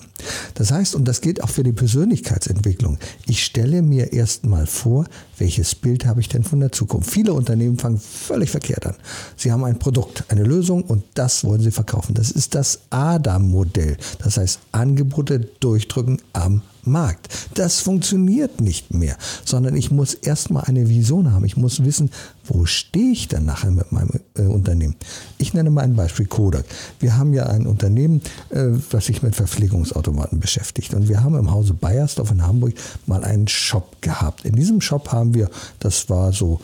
[0.54, 5.06] Das heißt, und das gilt auch für die Persönlichkeitsentwicklung, ich stelle mir erst mal vor,
[5.38, 7.12] welches Bild habe ich denn von der Zukunft?
[7.12, 8.96] Viele Unternehmen fangen völlig verkehrt an.
[9.36, 12.14] Sie haben ein Produkt, eine Lösung und das wollen sie verkaufen.
[12.14, 13.98] Das ist das Adam-Modell.
[14.20, 17.30] Das heißt, Angebote durchdrücken am Markt.
[17.54, 21.46] Das funktioniert nicht mehr, sondern ich muss erstmal eine Vision haben.
[21.46, 22.12] Ich muss wissen,
[22.46, 24.96] wo stehe ich dann nachher mit meinem äh, Unternehmen.
[25.38, 26.66] Ich nenne mal ein Beispiel Kodak.
[27.00, 30.94] Wir haben ja ein Unternehmen, äh, das sich mit Verpflegungsautomaten beschäftigt.
[30.94, 32.74] Und wir haben im Hause Bayersdorf in Hamburg
[33.06, 34.46] mal einen Shop gehabt.
[34.46, 36.60] In diesem Shop haben wir, das war so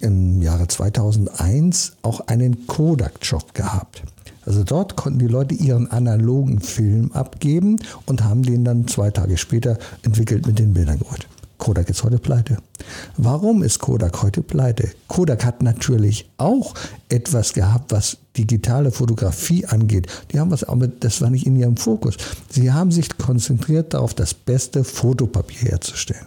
[0.00, 4.02] im Jahre 2001 auch einen Kodak-Shop gehabt.
[4.48, 9.36] Also dort konnten die Leute ihren analogen Film abgeben und haben den dann zwei Tage
[9.36, 11.28] später entwickelt mit den Bildern geholt.
[11.58, 12.56] Kodak ist heute pleite.
[13.18, 14.88] Warum ist Kodak heute pleite?
[15.06, 16.72] Kodak hat natürlich auch
[17.10, 20.06] etwas gehabt, was digitale Fotografie angeht.
[20.32, 22.16] Die haben was, aber das war nicht in ihrem Fokus.
[22.48, 26.26] Sie haben sich konzentriert darauf, das beste Fotopapier herzustellen.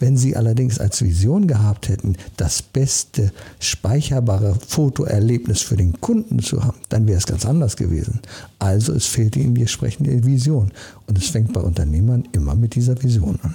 [0.00, 6.64] Wenn Sie allerdings als Vision gehabt hätten, das beste speicherbare Fotoerlebnis für den Kunden zu
[6.64, 8.20] haben, dann wäre es ganz anders gewesen.
[8.58, 10.72] Also es fehlte Ihnen die entsprechende Vision.
[11.06, 13.54] Und es fängt bei Unternehmern immer mit dieser Vision an.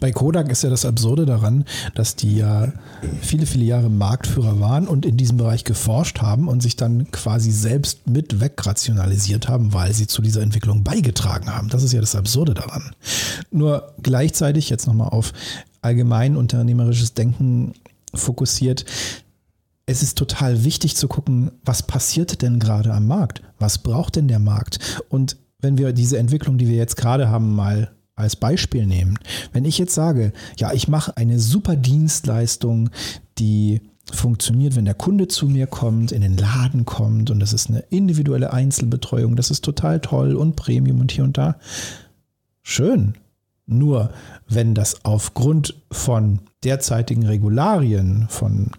[0.00, 2.72] Bei Kodak ist ja das Absurde daran, dass die ja
[3.20, 7.50] viele, viele Jahre Marktführer waren und in diesem Bereich geforscht haben und sich dann quasi
[7.50, 11.68] selbst mit wegrationalisiert haben, weil sie zu dieser Entwicklung beigetragen haben.
[11.68, 12.92] Das ist ja das Absurde daran.
[13.50, 15.32] Nur gleichzeitig jetzt nochmal auf
[15.82, 17.74] allgemein unternehmerisches Denken
[18.14, 18.84] fokussiert.
[19.86, 23.42] Es ist total wichtig zu gucken, was passiert denn gerade am Markt?
[23.58, 25.02] Was braucht denn der Markt?
[25.08, 29.18] Und wenn wir diese Entwicklung, die wir jetzt gerade haben, mal als Beispiel nehmen.
[29.52, 32.90] Wenn ich jetzt sage, ja, ich mache eine super Dienstleistung,
[33.38, 33.80] die
[34.12, 37.80] funktioniert, wenn der Kunde zu mir kommt, in den Laden kommt und das ist eine
[37.90, 41.56] individuelle Einzelbetreuung, das ist total toll und Premium und hier und da.
[42.62, 43.14] Schön.
[43.70, 44.10] Nur
[44.48, 48.70] wenn das aufgrund von derzeitigen Regularien, von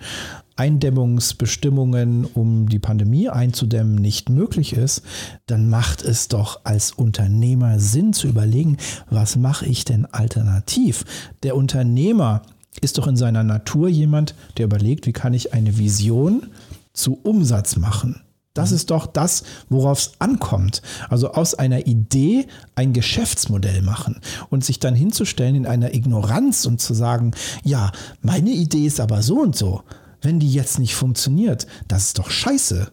[0.55, 5.03] Eindämmungsbestimmungen, um die Pandemie einzudämmen, nicht möglich ist,
[5.45, 8.77] dann macht es doch als Unternehmer Sinn zu überlegen,
[9.09, 11.05] was mache ich denn alternativ?
[11.43, 12.41] Der Unternehmer
[12.81, 16.47] ist doch in seiner Natur jemand, der überlegt, wie kann ich eine Vision
[16.93, 18.21] zu Umsatz machen.
[18.59, 20.81] Das ist doch das, worauf es ankommt.
[21.09, 22.45] Also aus einer Idee
[22.75, 27.31] ein Geschäftsmodell machen und sich dann hinzustellen in einer Ignoranz und zu sagen,
[27.63, 27.91] ja,
[28.21, 29.83] meine Idee ist aber so und so
[30.21, 32.91] wenn die jetzt nicht funktioniert, das ist doch scheiße.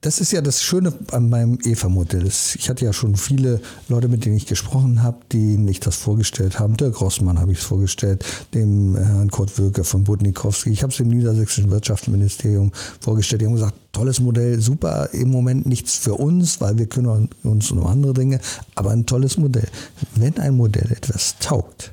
[0.00, 2.26] Das ist ja das Schöne an meinem EVA-Modell.
[2.26, 6.58] Ich hatte ja schon viele Leute, mit denen ich gesprochen habe, die mich das vorgestellt
[6.58, 6.76] haben.
[6.76, 10.70] Dirk Rossmann habe ich es vorgestellt, dem Herrn Kurt Wöker von Budnikowski.
[10.70, 13.42] Ich habe es dem niedersächsischen Wirtschaftsministerium vorgestellt.
[13.42, 17.70] Die haben gesagt, tolles Modell, super, im Moment nichts für uns, weil wir kümmern uns
[17.70, 18.40] um andere Dinge,
[18.74, 19.68] aber ein tolles Modell.
[20.14, 21.92] Wenn ein Modell etwas taugt,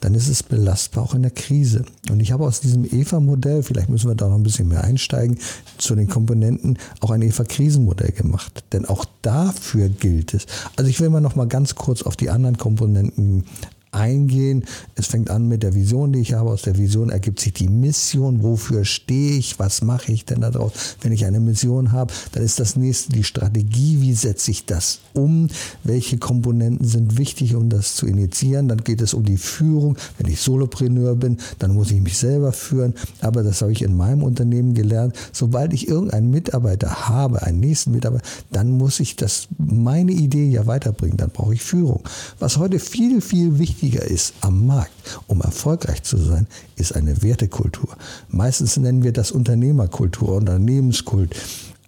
[0.00, 1.84] dann ist es belastbar auch in der Krise.
[2.10, 5.38] Und ich habe aus diesem EVA-Modell, vielleicht müssen wir da noch ein bisschen mehr einsteigen,
[5.78, 8.64] zu den Komponenten auch ein EVA-Krisenmodell gemacht.
[8.72, 10.46] Denn auch dafür gilt es.
[10.76, 13.44] Also ich will mal noch mal ganz kurz auf die anderen Komponenten
[13.92, 14.64] eingehen.
[14.94, 16.50] Es fängt an mit der Vision, die ich habe.
[16.50, 18.42] Aus der Vision ergibt sich die Mission.
[18.42, 19.58] Wofür stehe ich?
[19.58, 20.72] Was mache ich denn daraus?
[21.00, 24.00] Wenn ich eine Mission habe, dann ist das nächste die Strategie.
[24.00, 25.48] Wie setze ich das um?
[25.84, 28.68] Welche Komponenten sind wichtig, um das zu initiieren?
[28.68, 29.96] Dann geht es um die Führung.
[30.18, 32.94] Wenn ich Solopreneur bin, dann muss ich mich selber führen.
[33.20, 35.16] Aber das habe ich in meinem Unternehmen gelernt.
[35.32, 40.66] Sobald ich irgendeinen Mitarbeiter habe, einen nächsten Mitarbeiter, dann muss ich das, meine Idee ja
[40.66, 41.16] weiterbringen.
[41.16, 42.02] Dann brauche ich Führung.
[42.38, 44.92] Was heute viel, viel wichtiger wichtiger ist am Markt,
[45.26, 47.96] um erfolgreich zu sein, ist eine Wertekultur.
[48.28, 51.34] Meistens nennen wir das Unternehmerkultur, Unternehmenskult.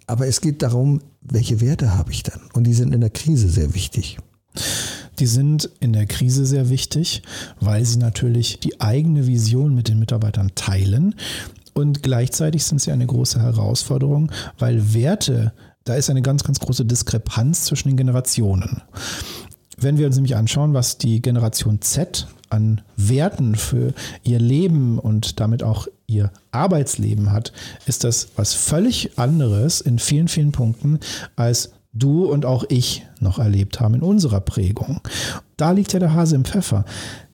[0.07, 2.41] Aber es geht darum, welche Werte habe ich dann?
[2.53, 4.17] Und die sind in der Krise sehr wichtig.
[5.19, 7.21] Die sind in der Krise sehr wichtig,
[7.59, 11.15] weil sie natürlich die eigene Vision mit den Mitarbeitern teilen
[11.75, 15.53] Und gleichzeitig sind sie eine große Herausforderung, weil Werte,
[15.83, 18.81] da ist eine ganz, ganz große Diskrepanz zwischen den Generationen.
[19.83, 23.93] Wenn wir uns nämlich anschauen, was die Generation Z an Werten für
[24.23, 27.51] ihr Leben und damit auch ihr Arbeitsleben hat,
[27.85, 30.99] ist das was völlig anderes in vielen, vielen Punkten,
[31.35, 35.01] als du und auch ich noch erlebt haben in unserer Prägung.
[35.57, 36.85] Da liegt ja der Hase im Pfeffer.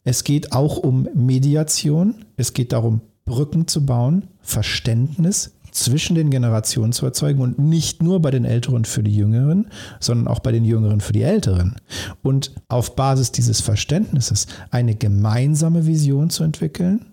[0.03, 6.93] Es geht auch um Mediation, es geht darum, Brücken zu bauen, Verständnis zwischen den Generationen
[6.93, 9.67] zu erzeugen und nicht nur bei den Älteren für die Jüngeren,
[9.99, 11.75] sondern auch bei den Jüngeren für die Älteren.
[12.23, 17.05] Und auf Basis dieses Verständnisses eine gemeinsame Vision zu entwickeln,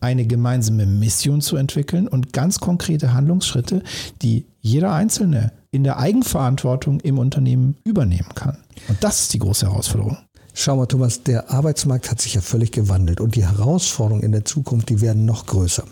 [0.00, 3.82] eine gemeinsame Mission zu entwickeln und ganz konkrete Handlungsschritte,
[4.22, 8.58] die jeder Einzelne in der Eigenverantwortung im Unternehmen übernehmen kann.
[8.88, 10.18] Und das ist die große Herausforderung.
[10.56, 14.44] Schau mal, Thomas, der Arbeitsmarkt hat sich ja völlig gewandelt und die Herausforderungen in der
[14.44, 15.82] Zukunft, die werden noch größer.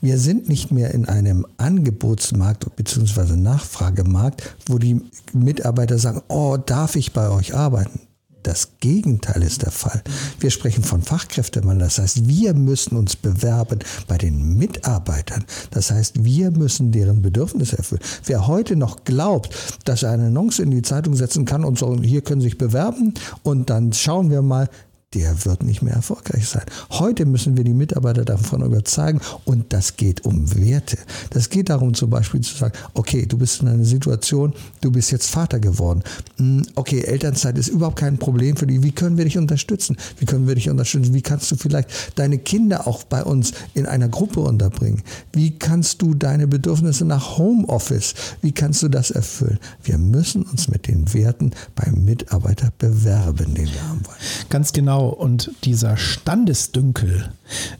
[0.00, 3.36] Wir sind nicht mehr in einem Angebotsmarkt bzw.
[3.36, 5.02] Nachfragemarkt, wo die
[5.34, 8.00] Mitarbeiter sagen, oh, darf ich bei euch arbeiten?
[8.48, 10.02] Das Gegenteil ist der Fall.
[10.40, 11.80] Wir sprechen von Fachkräftemangel.
[11.80, 15.44] Das heißt, wir müssen uns bewerben bei den Mitarbeitern.
[15.70, 18.00] Das heißt, wir müssen deren Bedürfnisse erfüllen.
[18.24, 22.00] Wer heute noch glaubt, dass er eine Annonce in die Zeitung setzen kann und so,
[22.00, 24.70] hier können Sie sich bewerben und dann schauen wir mal,
[25.14, 26.64] der wird nicht mehr erfolgreich sein.
[26.90, 30.98] Heute müssen wir die Mitarbeiter davon überzeugen und das geht um Werte.
[31.30, 35.10] Das geht darum zum Beispiel zu sagen, okay, du bist in einer Situation, du bist
[35.10, 36.02] jetzt Vater geworden.
[36.36, 38.82] Hm, okay, Elternzeit ist überhaupt kein Problem für dich.
[38.82, 39.96] Wie können wir dich unterstützen?
[40.18, 41.14] Wie können wir dich unterstützen?
[41.14, 45.02] Wie kannst du vielleicht deine Kinder auch bei uns in einer Gruppe unterbringen?
[45.32, 49.58] Wie kannst du deine Bedürfnisse nach Homeoffice, wie kannst du das erfüllen?
[49.82, 54.18] Wir müssen uns mit den Werten beim Mitarbeiter bewerben, den wir haben wollen.
[54.50, 54.97] Ganz genau.
[54.98, 57.32] Genau, und dieser Standesdünkel,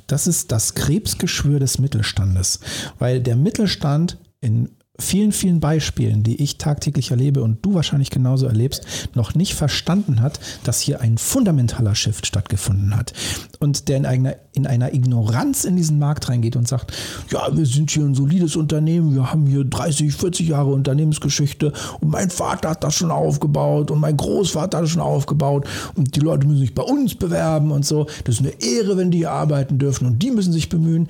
[0.06, 2.60] das ist das Krebsgeschwür des Mittelstandes,
[3.00, 4.68] weil der Mittelstand in
[5.00, 8.84] vielen, vielen Beispielen, die ich tagtäglich erlebe und du wahrscheinlich genauso erlebst,
[9.14, 13.12] noch nicht verstanden hat, dass hier ein fundamentaler Shift stattgefunden hat.
[13.60, 16.92] Und der in einer, in einer Ignoranz in diesen Markt reingeht und sagt,
[17.30, 22.10] ja, wir sind hier ein solides Unternehmen, wir haben hier 30, 40 Jahre Unternehmensgeschichte und
[22.10, 26.20] mein Vater hat das schon aufgebaut und mein Großvater hat das schon aufgebaut und die
[26.20, 28.06] Leute müssen sich bei uns bewerben und so.
[28.24, 31.08] Das ist eine Ehre, wenn die hier arbeiten dürfen und die müssen sich bemühen.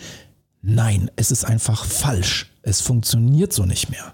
[0.62, 2.50] Nein, es ist einfach falsch.
[2.62, 4.12] Es funktioniert so nicht mehr.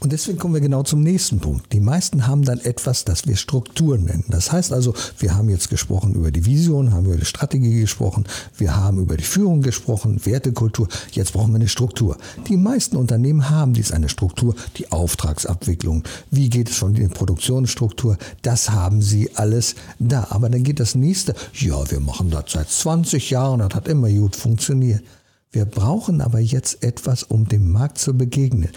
[0.00, 1.72] Und deswegen kommen wir genau zum nächsten Punkt.
[1.72, 4.24] Die meisten haben dann etwas, das wir Strukturen nennen.
[4.28, 8.24] Das heißt also, wir haben jetzt gesprochen über die Vision, haben über die Strategie gesprochen,
[8.56, 10.88] wir haben über die Führung gesprochen, Wertekultur.
[11.12, 12.16] Jetzt brauchen wir eine Struktur.
[12.48, 16.04] Die meisten Unternehmen haben dies eine Struktur, die Auftragsabwicklung.
[16.30, 18.18] Wie geht es von der Produktionsstruktur?
[18.42, 20.26] Das haben sie alles da.
[20.30, 21.34] Aber dann geht das nächste.
[21.54, 25.02] Ja, wir machen das seit 20 Jahren, das hat immer gut funktioniert.
[25.52, 28.70] Wir brauchen aber jetzt etwas, um dem Markt zu begegnen.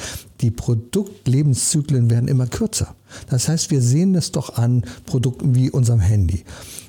[0.46, 2.94] Die Produktlebenszyklen werden immer kürzer.
[3.32, 6.44] Das heißt, wir sehen es doch an Produkten wie unserem Handy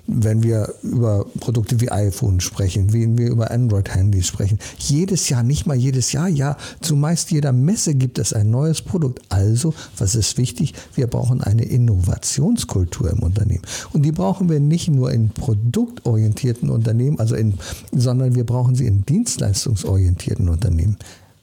[0.07, 4.59] wenn wir über Produkte wie iPhone sprechen, wenn wir über Android-Handys sprechen.
[4.79, 9.21] Jedes Jahr, nicht mal jedes Jahr, ja, zumeist jeder Messe gibt es ein neues Produkt.
[9.31, 10.75] Also, was ist wichtig?
[10.95, 13.63] Wir brauchen eine Innovationskultur im Unternehmen.
[13.93, 17.55] Und die brauchen wir nicht nur in produktorientierten Unternehmen, also in,
[17.91, 20.99] sondern wir brauchen sie in dienstleistungsorientierten Unternehmen.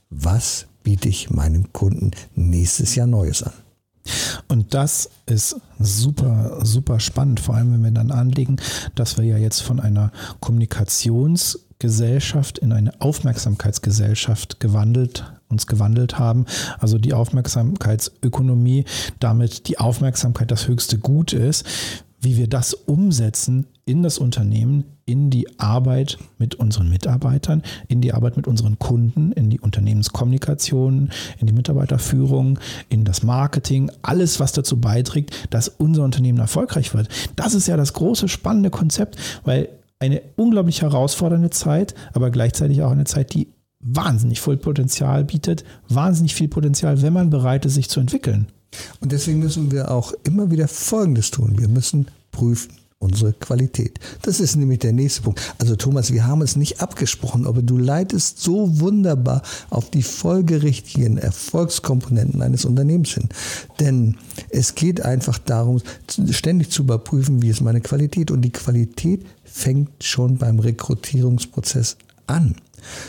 [0.10, 3.52] Was biete ich meinem Kunden nächstes Jahr Neues an?
[4.50, 8.58] Und das ist super, super spannend, vor allem wenn wir dann anlegen,
[8.96, 16.46] dass wir ja jetzt von einer Kommunikationsgesellschaft in eine Aufmerksamkeitsgesellschaft gewandelt uns gewandelt haben.
[16.80, 18.86] Also die Aufmerksamkeitsökonomie,
[19.19, 21.63] damit die Aufmerksamkeit das höchste Gut ist
[22.24, 28.13] wie wir das umsetzen in das Unternehmen, in die Arbeit mit unseren Mitarbeitern, in die
[28.13, 34.54] Arbeit mit unseren Kunden, in die Unternehmenskommunikation, in die Mitarbeiterführung, in das Marketing, alles, was
[34.54, 37.10] dazu beiträgt, dass unser Unternehmen erfolgreich wird.
[37.36, 39.69] Das ist ja das große, spannende Konzept, weil
[40.00, 46.36] eine unglaublich herausfordernde Zeit, aber gleichzeitig auch eine Zeit, die wahnsinnig viel Potenzial bietet, wahnsinnig
[46.36, 48.48] viel Potenzial, wenn man bereit ist, sich zu entwickeln.
[49.02, 51.60] Und deswegen müssen wir auch immer wieder Folgendes tun.
[51.60, 52.72] Wir müssen prüfen
[53.04, 54.00] unsere Qualität.
[54.22, 55.42] Das ist nämlich der nächste Punkt.
[55.60, 61.18] Also Thomas, wir haben es nicht abgesprochen, aber du leitest so wunderbar auf die folgerichtigen
[61.18, 63.30] Erfolgskomponenten eines Unternehmens hin.
[63.80, 64.18] Denn
[64.50, 65.82] es geht einfach darum,
[66.30, 68.32] ständig zu überprüfen, wie ist meine Qualität.
[68.32, 72.56] Und die Qualität fängt schon beim Rekrutierungsprozess an.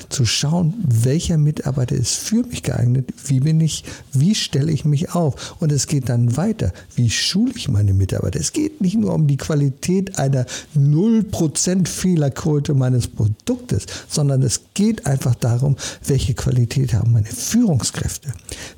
[0.08, 5.14] Zu schauen, welcher Mitarbeiter ist für mich geeignet, wie bin ich, wie stelle ich mich
[5.14, 5.56] auf.
[5.60, 8.40] Und es geht dann weiter, wie schule ich meine Mitarbeiter.
[8.40, 15.06] Es geht nicht nur um die Qualität einer 0% Fehlerquote meines Produktes, sondern es geht
[15.06, 18.32] einfach darum, welche Qualität haben meine Führungskräfte.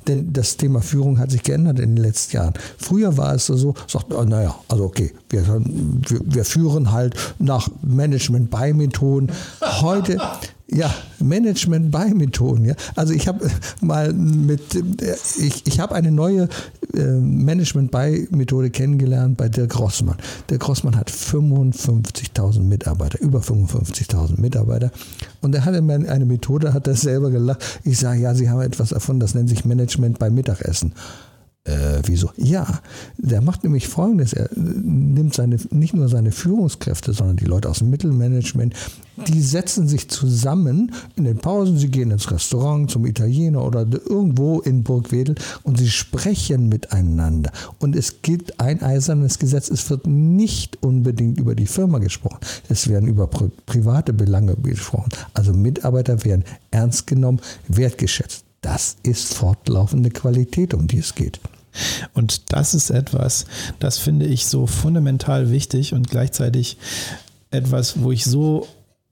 [0.07, 2.55] Denn das Thema Führung hat sich geändert in den letzten Jahren.
[2.79, 7.69] Früher war es so, sagt, oh, naja, also okay, wir, wir, wir führen halt nach
[7.83, 9.33] Management-Bei-Methoden.
[9.81, 10.21] Heute
[10.69, 12.65] ja, Management bei Methoden.
[12.65, 12.75] Ja.
[12.97, 13.49] Also ich habe
[13.81, 14.63] mal mit,
[15.39, 16.49] ich, ich habe eine neue
[16.93, 20.17] äh, Management bei Methode kennengelernt bei Dirk Grossmann.
[20.49, 24.91] Der Grossmann hat 55.000 Mitarbeiter, über 55.000 Mitarbeiter.
[25.41, 27.81] Und er hatte eine Methode, hat er selber gelacht.
[27.85, 30.93] Ich sage, ja, Sie haben etwas erfunden, das nennt sich Management bei Mittagessen.
[31.67, 32.31] Äh, wieso?
[32.37, 32.81] Ja,
[33.19, 37.79] der macht nämlich folgendes: Er nimmt seine, nicht nur seine Führungskräfte, sondern die Leute aus
[37.79, 38.73] dem Mittelmanagement,
[39.27, 41.77] die setzen sich zusammen in den Pausen.
[41.77, 47.51] Sie gehen ins Restaurant zum Italiener oder irgendwo in Burgwedel und sie sprechen miteinander.
[47.81, 52.87] Und es gibt ein eisernes Gesetz: Es wird nicht unbedingt über die Firma gesprochen, es
[52.89, 55.11] werden über private Belange gesprochen.
[55.35, 58.45] Also Mitarbeiter werden ernst genommen, wertgeschätzt.
[58.61, 61.41] Das ist fortlaufende Qualität, um die es geht.
[62.15, 63.47] Und das ist etwas,
[63.79, 66.79] das finde ich so fundamental wichtig und gleichzeitig
[67.51, 68.67] etwas, wo ich so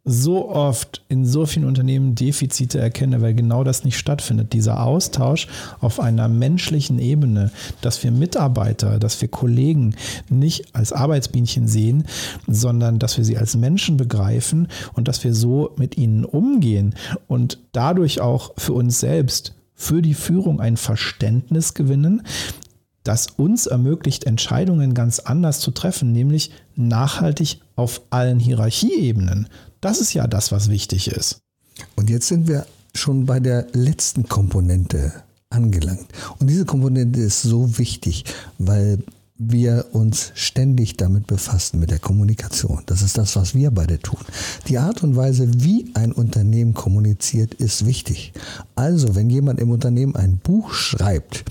[0.04, 4.52] so oft in so vielen Unternehmen Defizite erkenne, weil genau das nicht stattfindet.
[4.52, 5.48] Dieser Austausch
[5.80, 7.50] auf einer menschlichen Ebene,
[7.80, 9.94] dass wir Mitarbeiter, dass wir Kollegen
[10.28, 12.04] nicht als Arbeitsbienchen sehen,
[12.46, 16.94] sondern dass wir sie als Menschen begreifen und dass wir so mit ihnen umgehen
[17.26, 22.22] und dadurch auch für uns selbst für die Führung ein Verständnis gewinnen,
[23.02, 29.48] das uns ermöglicht, Entscheidungen ganz anders zu treffen, nämlich nachhaltig auf allen Hierarchieebenen.
[29.80, 31.38] Das ist ja das, was wichtig ist.
[31.96, 35.12] Und jetzt sind wir schon bei der letzten Komponente
[35.50, 36.06] angelangt.
[36.38, 38.24] Und diese Komponente ist so wichtig,
[38.58, 39.02] weil
[39.36, 42.82] wir uns ständig damit befassen, mit der Kommunikation.
[42.86, 44.20] Das ist das, was wir beide tun.
[44.68, 48.32] Die Art und Weise, wie ein Unternehmen kommuniziert, ist wichtig.
[48.76, 51.44] Also, wenn jemand im Unternehmen ein Buch schreibt,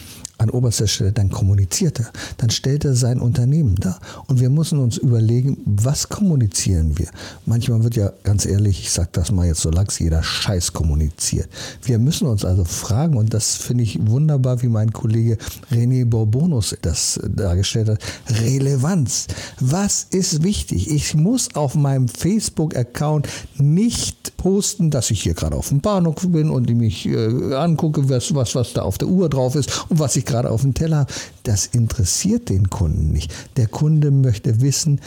[0.43, 3.99] an oberster Stelle, dann kommuniziert er, dann stellt er sein Unternehmen dar.
[4.27, 7.08] Und wir müssen uns überlegen, was kommunizieren wir?
[7.45, 11.47] Manchmal wird ja, ganz ehrlich, ich sage das mal jetzt so lax, jeder Scheiß kommuniziert.
[11.82, 15.38] Wir müssen uns also fragen, und das finde ich wunderbar, wie mein Kollege
[15.71, 19.27] René Bourbonus das dargestellt hat, Relevanz.
[19.60, 20.91] Was ist wichtig?
[20.91, 23.27] Ich muss auf meinem Facebook-Account
[23.58, 28.36] nicht posten, dass ich hier gerade auf dem Bahnhof bin und mich äh, angucke, was,
[28.36, 30.98] was, was da auf der Uhr drauf ist und was ich gerade auf dem Teller
[30.98, 31.13] habe.
[31.43, 33.32] Das interessiert den Kunden nicht.
[33.58, 35.00] Der Kunde möchte wissen,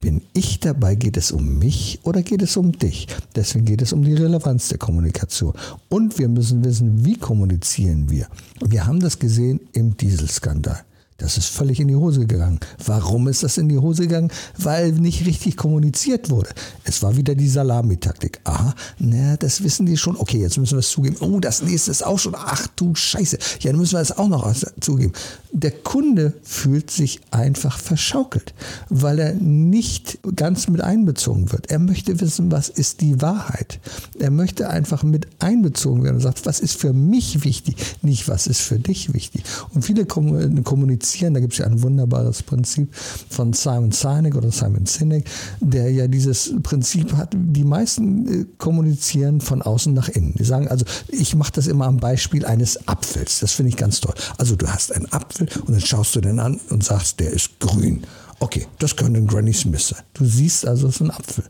[0.00, 0.96] bin ich dabei?
[0.96, 3.06] Geht es um mich oder geht es um dich?
[3.36, 5.54] Deswegen geht es um die Relevanz der Kommunikation.
[5.88, 8.26] Und wir müssen wissen, wie kommunizieren wir.
[8.60, 10.84] Wir haben das gesehen im Dieselskandal.
[11.16, 12.58] Das ist völlig in die Hose gegangen.
[12.84, 14.32] Warum ist das in die Hose gegangen?
[14.58, 16.50] Weil nicht richtig kommuniziert wurde.
[16.82, 18.40] Es war wieder die Salamitaktik.
[18.42, 20.16] Aha, na, das wissen die schon.
[20.16, 21.16] Okay, jetzt müssen wir es zugeben.
[21.20, 22.34] Oh, das nächste ist auch schon.
[22.36, 23.38] Ach du Scheiße.
[23.60, 25.12] Ja, dann müssen wir es auch noch zugeben.
[25.52, 28.52] Der Kunde fühlt sich einfach verschaukelt,
[28.88, 31.70] weil er nicht ganz mit einbezogen wird.
[31.70, 33.78] Er möchte wissen, was ist die Wahrheit.
[34.18, 38.48] Er möchte einfach mit einbezogen werden und sagt, was ist für mich wichtig, nicht was
[38.48, 39.44] ist für dich wichtig.
[39.72, 41.34] Und viele kommunizieren kommunizieren.
[41.34, 45.26] Da gibt es ja ein wunderbares Prinzip von Simon Sinek oder Simon Sinek,
[45.60, 50.34] der ja dieses Prinzip hat, die meisten äh, kommunizieren von außen nach innen.
[50.34, 53.40] Die sagen also, ich mache das immer am Beispiel eines Apfels.
[53.40, 54.14] Das finde ich ganz toll.
[54.38, 57.60] Also du hast einen Apfel und dann schaust du den an und sagst, der ist
[57.60, 58.02] grün.
[58.44, 60.02] Okay, das könnte ein Granny Smith sein.
[60.12, 61.44] Du siehst also, es ist ein Apfel.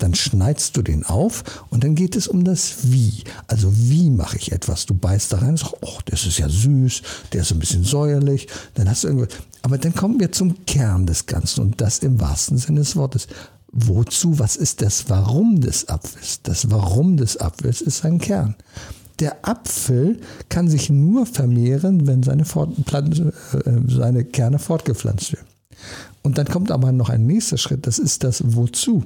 [0.00, 3.22] Dann schneidest du den auf und dann geht es um das Wie.
[3.46, 4.84] Also wie mache ich etwas?
[4.84, 7.02] Du beißt da rein und sagst, oh, das ist ja süß,
[7.32, 8.48] der ist ein bisschen säuerlich.
[8.74, 9.28] Dann hast du irgendwas.
[9.62, 13.28] Aber dann kommen wir zum Kern des Ganzen und das im wahrsten Sinne des Wortes.
[13.70, 14.40] Wozu?
[14.40, 16.40] Was ist das Warum des Apfels?
[16.42, 18.56] Das Warum des Apfels ist sein Kern.
[19.20, 23.02] Der Apfel kann sich nur vermehren, wenn seine, Fort äh,
[23.86, 25.51] seine Kerne fortgepflanzt werden.
[26.22, 29.04] Und dann kommt aber noch ein nächster Schritt, das ist das Wozu.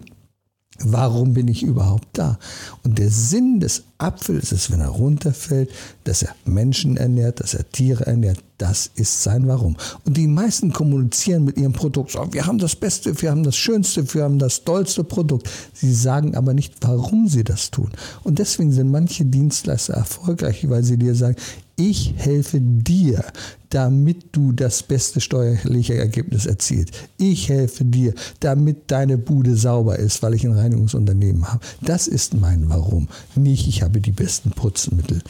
[0.81, 2.38] Warum bin ich überhaupt da?
[2.83, 5.70] Und der Sinn des Apfels ist, wenn er runterfällt,
[6.05, 8.40] dass er Menschen ernährt, dass er Tiere ernährt.
[8.59, 9.76] Das ist sein Warum.
[10.05, 12.11] Und die meisten kommunizieren mit ihrem Produkt.
[12.11, 15.48] So, wir haben das Beste, wir haben das Schönste, wir haben das tollste Produkt.
[15.72, 17.90] Sie sagen aber nicht, warum sie das tun.
[18.22, 21.37] Und deswegen sind manche Dienstleister erfolgreich, weil sie dir sagen,
[21.79, 23.23] Ich helfe dir,
[23.69, 26.95] damit du das beste steuerliche Ergebnis erzielst.
[27.19, 31.61] Ich helfe dir, damit deine Bude sauber ist, weil ich ein Reinigungsunternehmen habe.
[31.83, 33.09] Das ist mein Warum.
[33.35, 35.20] Nicht, ich habe die besten Putzmittel.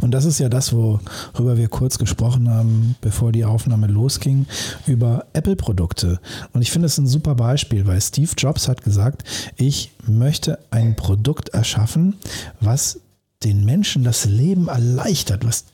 [0.00, 4.46] Und das ist ja das, worüber wir kurz gesprochen haben, bevor die Aufnahme losging,
[4.86, 6.20] über Apple-Produkte.
[6.52, 9.24] Und ich finde es ein super Beispiel, weil Steve Jobs hat gesagt,
[9.56, 12.16] ich möchte ein Produkt erschaffen,
[12.60, 13.00] was
[13.44, 15.64] den Menschen das Leben erleichtert, was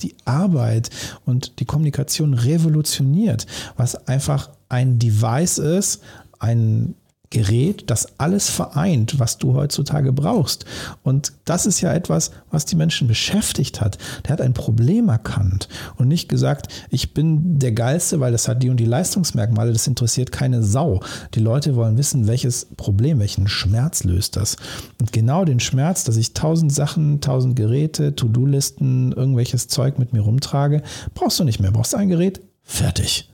[0.00, 0.90] die Arbeit
[1.24, 3.46] und die Kommunikation revolutioniert,
[3.76, 6.02] was einfach ein Device ist,
[6.38, 6.94] ein
[7.34, 10.66] Gerät, das alles vereint, was du heutzutage brauchst.
[11.02, 13.98] Und das ist ja etwas, was die Menschen beschäftigt hat.
[14.24, 18.62] Der hat ein Problem erkannt und nicht gesagt, ich bin der Geilste, weil das hat
[18.62, 21.00] die und die Leistungsmerkmale, das interessiert keine Sau.
[21.34, 24.56] Die Leute wollen wissen, welches Problem, welchen Schmerz löst das.
[25.00, 30.20] Und genau den Schmerz, dass ich tausend Sachen, tausend Geräte, To-Do-Listen, irgendwelches Zeug mit mir
[30.20, 30.82] rumtrage,
[31.14, 31.72] brauchst du nicht mehr.
[31.72, 33.33] Brauchst ein Gerät, fertig.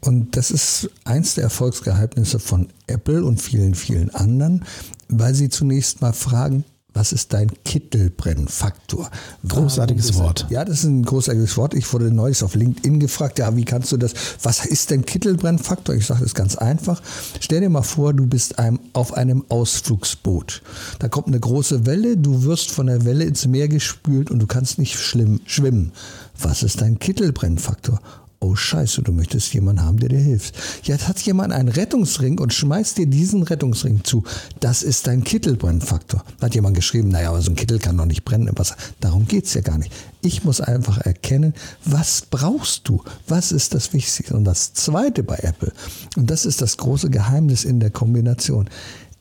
[0.00, 4.64] Und das ist eins der Erfolgsgeheimnisse von Apple und vielen, vielen anderen,
[5.08, 9.10] weil sie zunächst mal fragen, was ist dein Kittelbrennfaktor?
[9.46, 10.46] Großartiges Wort.
[10.50, 11.74] Ja, das ist ein großartiges Wort.
[11.74, 15.94] Ich wurde neulich auf LinkedIn gefragt, ja, wie kannst du das, was ist denn Kittelbrennfaktor?
[15.94, 17.00] Ich sage das ganz einfach.
[17.38, 20.62] Stell dir mal vor, du bist einem, auf einem Ausflugsboot.
[20.98, 24.46] Da kommt eine große Welle, du wirst von der Welle ins Meer gespült und du
[24.46, 25.92] kannst nicht schlimm, schwimmen.
[26.40, 28.00] Was ist dein Kittelbrennfaktor?
[28.42, 30.54] Oh scheiße, du möchtest jemanden haben, der dir hilft.
[30.84, 34.24] Jetzt hat jemand einen Rettungsring und schmeißt dir diesen Rettungsring zu.
[34.60, 36.24] Das ist dein Kittelbrennfaktor.
[36.38, 38.76] Da hat jemand geschrieben, naja, aber so ein Kittel kann doch nicht brennen im Wasser.
[38.98, 39.92] Darum geht's ja gar nicht.
[40.22, 41.52] Ich muss einfach erkennen,
[41.84, 43.02] was brauchst du?
[43.28, 44.34] Was ist das Wichtigste?
[44.34, 45.72] Und das Zweite bei Apple,
[46.16, 48.70] und das ist das große Geheimnis in der Kombination.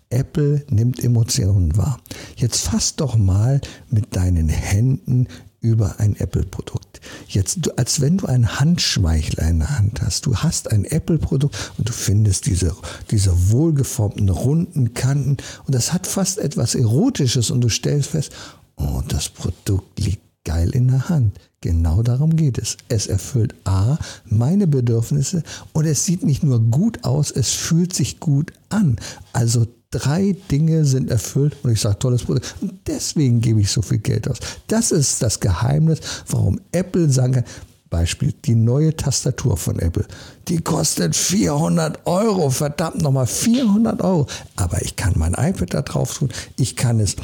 [0.10, 2.00] Apple nimmt Emotionen wahr.
[2.36, 3.62] Jetzt fass doch mal
[3.92, 5.28] mit deinen Händen
[5.62, 7.02] über ein Apple-Produkt.
[7.28, 10.26] Jetzt, als wenn du einen Handschmeichler in der Hand hast.
[10.26, 12.76] Du hast ein Apple-Produkt und du findest diese,
[13.12, 18.32] diese wohlgeformten, runden Kanten und das hat fast etwas Erotisches und du stellst fest,
[18.78, 21.38] oh, das Produkt liegt geil in der Hand.
[21.62, 22.78] Genau darum geht es.
[22.88, 25.44] Es erfüllt A, meine Bedürfnisse
[25.74, 28.98] und es sieht nicht nur gut aus, es fühlt sich gut an.
[29.34, 32.56] Also drei Dinge sind erfüllt und ich sage, tolles Produkt.
[32.62, 34.38] Und deswegen gebe ich so viel Geld aus.
[34.68, 37.46] Das ist das Geheimnis, warum Apple sagen kann,
[37.90, 40.06] Beispiel, die neue Tastatur von Apple.
[40.48, 44.28] Die kostet 400 Euro, verdammt nochmal 400 Euro.
[44.56, 47.16] Aber ich kann mein iPad da drauf tun, ich kann es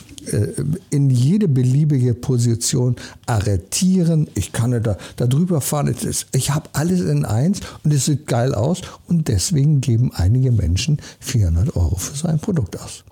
[0.90, 2.96] in jede beliebige Position
[3.26, 5.96] arretieren, ich kann da, da drüber fahren.
[6.32, 11.02] Ich habe alles in eins und es sieht geil aus und deswegen geben einige Menschen
[11.20, 13.04] 400 Euro für so ein Produkt aus.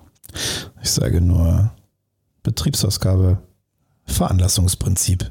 [0.82, 1.70] Ich sage nur
[2.42, 3.38] Betriebsausgabe,
[4.06, 5.30] Veranlassungsprinzip.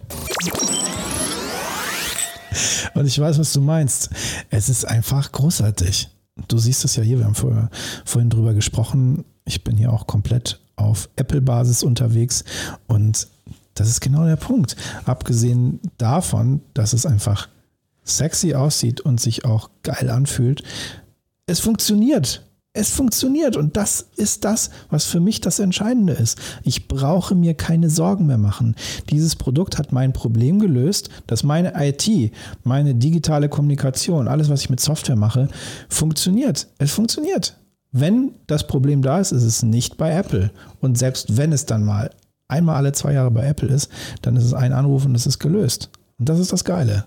[2.93, 4.09] Und ich weiß, was du meinst.
[4.49, 6.09] Es ist einfach großartig.
[6.47, 7.69] Du siehst es ja hier, wir haben vorher,
[8.05, 9.25] vorhin drüber gesprochen.
[9.45, 12.43] Ich bin hier auch komplett auf Apple-Basis unterwegs
[12.87, 13.27] und
[13.75, 14.75] das ist genau der Punkt.
[15.05, 17.49] Abgesehen davon, dass es einfach
[18.03, 20.63] sexy aussieht und sich auch geil anfühlt,
[21.47, 22.43] es funktioniert
[22.73, 26.39] es funktioniert und das ist das, was für mich das Entscheidende ist.
[26.63, 28.75] Ich brauche mir keine Sorgen mehr machen.
[29.11, 32.31] Dieses Produkt hat mein Problem gelöst, dass meine IT,
[32.63, 35.49] meine digitale Kommunikation, alles, was ich mit Software mache,
[35.87, 36.67] funktioniert.
[36.79, 37.55] Es funktioniert.
[37.93, 40.49] Wenn das Problem da ist, ist es nicht bei Apple.
[40.81, 42.09] Und selbst wenn es dann mal
[42.47, 43.89] einmal alle zwei Jahre bei Apple ist,
[44.23, 45.89] dann ist es ein Anruf und es ist gelöst.
[46.17, 47.05] Und das ist das Geile.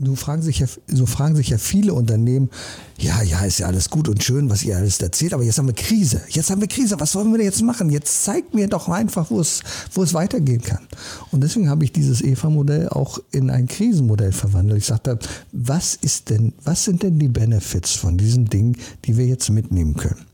[0.00, 2.50] Nun fragen sich ja, so fragen sich ja viele Unternehmen,
[2.98, 5.66] ja, ja, ist ja alles gut und schön, was ihr alles erzählt, aber jetzt haben
[5.66, 6.20] wir Krise.
[6.28, 7.00] Jetzt haben wir Krise.
[7.00, 7.90] Was sollen wir jetzt machen?
[7.90, 9.60] Jetzt zeigt mir doch einfach, wo es,
[9.92, 10.86] wo es weitergehen kann.
[11.32, 14.78] Und deswegen habe ich dieses EVA-Modell auch in ein Krisenmodell verwandelt.
[14.78, 15.18] Ich sagte,
[15.50, 19.96] was ist denn, was sind denn die Benefits von diesem Ding, die wir jetzt mitnehmen
[19.96, 20.26] können?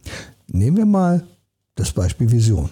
[0.46, 1.24] Nehmen wir mal
[1.74, 2.68] das Beispiel Vision.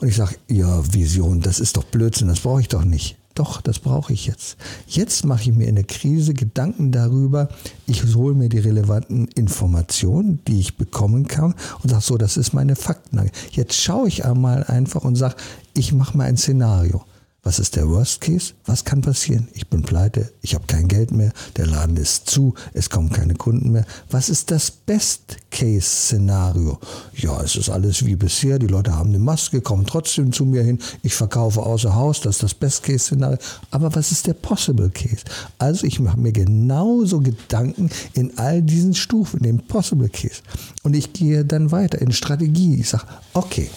[0.00, 3.16] Und ich sage, ja, Vision, das ist doch Blödsinn, das brauche ich doch nicht.
[3.34, 4.56] Doch, das brauche ich jetzt.
[4.86, 7.48] Jetzt mache ich mir in der Krise Gedanken darüber.
[7.86, 12.52] Ich hole mir die relevanten Informationen, die ich bekommen kann und sage so, das ist
[12.52, 13.30] meine Faktenlage.
[13.50, 15.36] Jetzt schaue ich einmal einfach und sage,
[15.74, 17.04] ich mache mal ein Szenario.
[17.44, 18.54] Was ist der Worst Case?
[18.66, 19.48] Was kann passieren?
[19.52, 23.34] Ich bin pleite, ich habe kein Geld mehr, der Laden ist zu, es kommen keine
[23.34, 23.84] Kunden mehr.
[24.10, 26.78] Was ist das Best Case Szenario?
[27.16, 30.62] Ja, es ist alles wie bisher, die Leute haben eine Maske, kommen trotzdem zu mir
[30.62, 33.38] hin, ich verkaufe außer Haus, das ist das Best Case Szenario.
[33.72, 35.24] Aber was ist der Possible Case?
[35.58, 40.42] Also ich mache mir genauso Gedanken in all diesen Stufen, dem Possible Case.
[40.84, 42.78] Und ich gehe dann weiter in Strategie.
[42.78, 43.68] Ich sage, okay,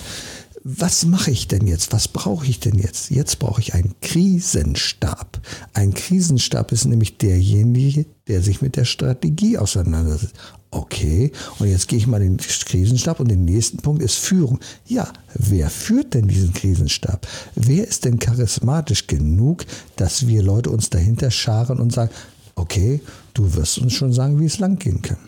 [0.68, 1.94] was mache ich denn jetzt?
[1.94, 3.12] Was brauche ich denn jetzt?
[3.12, 5.40] Jetzt brauche ich einen Krisenstab.
[5.74, 10.34] Ein Krisenstab ist nämlich derjenige, der sich mit der Strategie auseinandersetzt.
[10.72, 14.60] Okay, und jetzt gehe ich mal den Krisenstab und der nächste Punkt ist Führung.
[14.88, 17.28] Ja, wer führt denn diesen Krisenstab?
[17.54, 19.66] Wer ist denn charismatisch genug,
[19.98, 22.10] dass wir Leute uns dahinter scharen und sagen,
[22.56, 23.02] okay,
[23.36, 25.20] du wirst uns schon sagen, wie es lang gehen kann.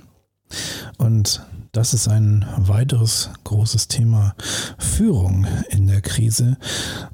[0.98, 1.46] Und
[1.78, 4.34] das ist ein weiteres großes Thema
[4.80, 6.58] Führung in der Krise.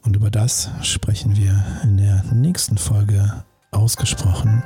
[0.04, 4.64] Und über das sprechen wir in der nächsten Folge ausgesprochen,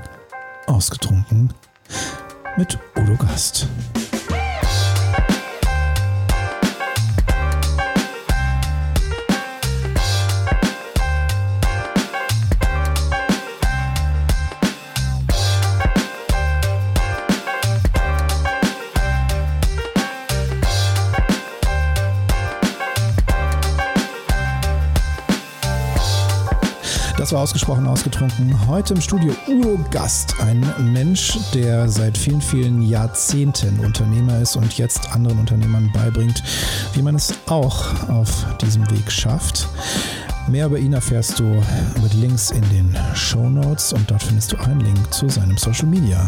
[0.68, 1.52] ausgetrunken
[2.58, 3.68] mit Udo Gast.
[27.28, 28.68] Das war ausgesprochen ausgetrunken.
[28.70, 34.78] Heute im Studio Udo Gast, ein Mensch, der seit vielen, vielen Jahrzehnten Unternehmer ist und
[34.78, 36.42] jetzt anderen Unternehmern beibringt,
[36.94, 39.68] wie man es auch auf diesem Weg schafft.
[40.48, 41.62] Mehr über ihn erfährst du
[42.02, 45.88] mit Links in den Show Notes und dort findest du einen Link zu seinem Social
[45.88, 46.26] Media.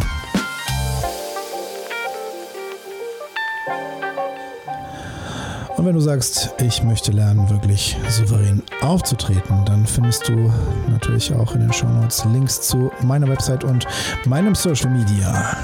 [5.80, 10.52] Und wenn du sagst, ich möchte lernen, wirklich souverän aufzutreten, dann findest du
[10.90, 13.88] natürlich auch in den Show Notes Links zu meiner Website und
[14.26, 15.56] meinem Social Media.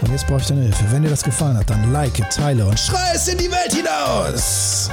[0.00, 0.84] Und jetzt brauche ich deine Hilfe.
[0.90, 4.90] Wenn dir das gefallen hat, dann like, teile und schrei es in die Welt hinaus!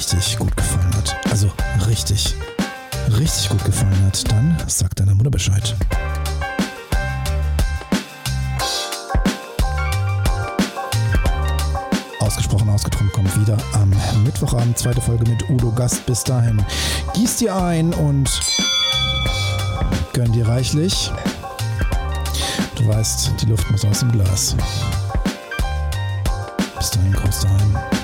[0.00, 1.52] Richtig gut gefallen hat, also
[1.86, 2.34] richtig,
[3.18, 5.76] richtig gut gefallen hat, dann sag deiner Mutter Bescheid.
[12.20, 13.90] Ausgesprochen ausgetrunken kommt wieder am
[14.24, 16.06] Mittwochabend, zweite Folge mit Udo Gast.
[16.06, 16.64] Bis dahin,
[17.12, 18.30] gieß dir ein und
[20.14, 21.12] gönn dir reichlich.
[22.74, 24.56] Du weißt, die Luft muss aus dem Glas.
[26.78, 27.99] Bis dahin, Groß daheim.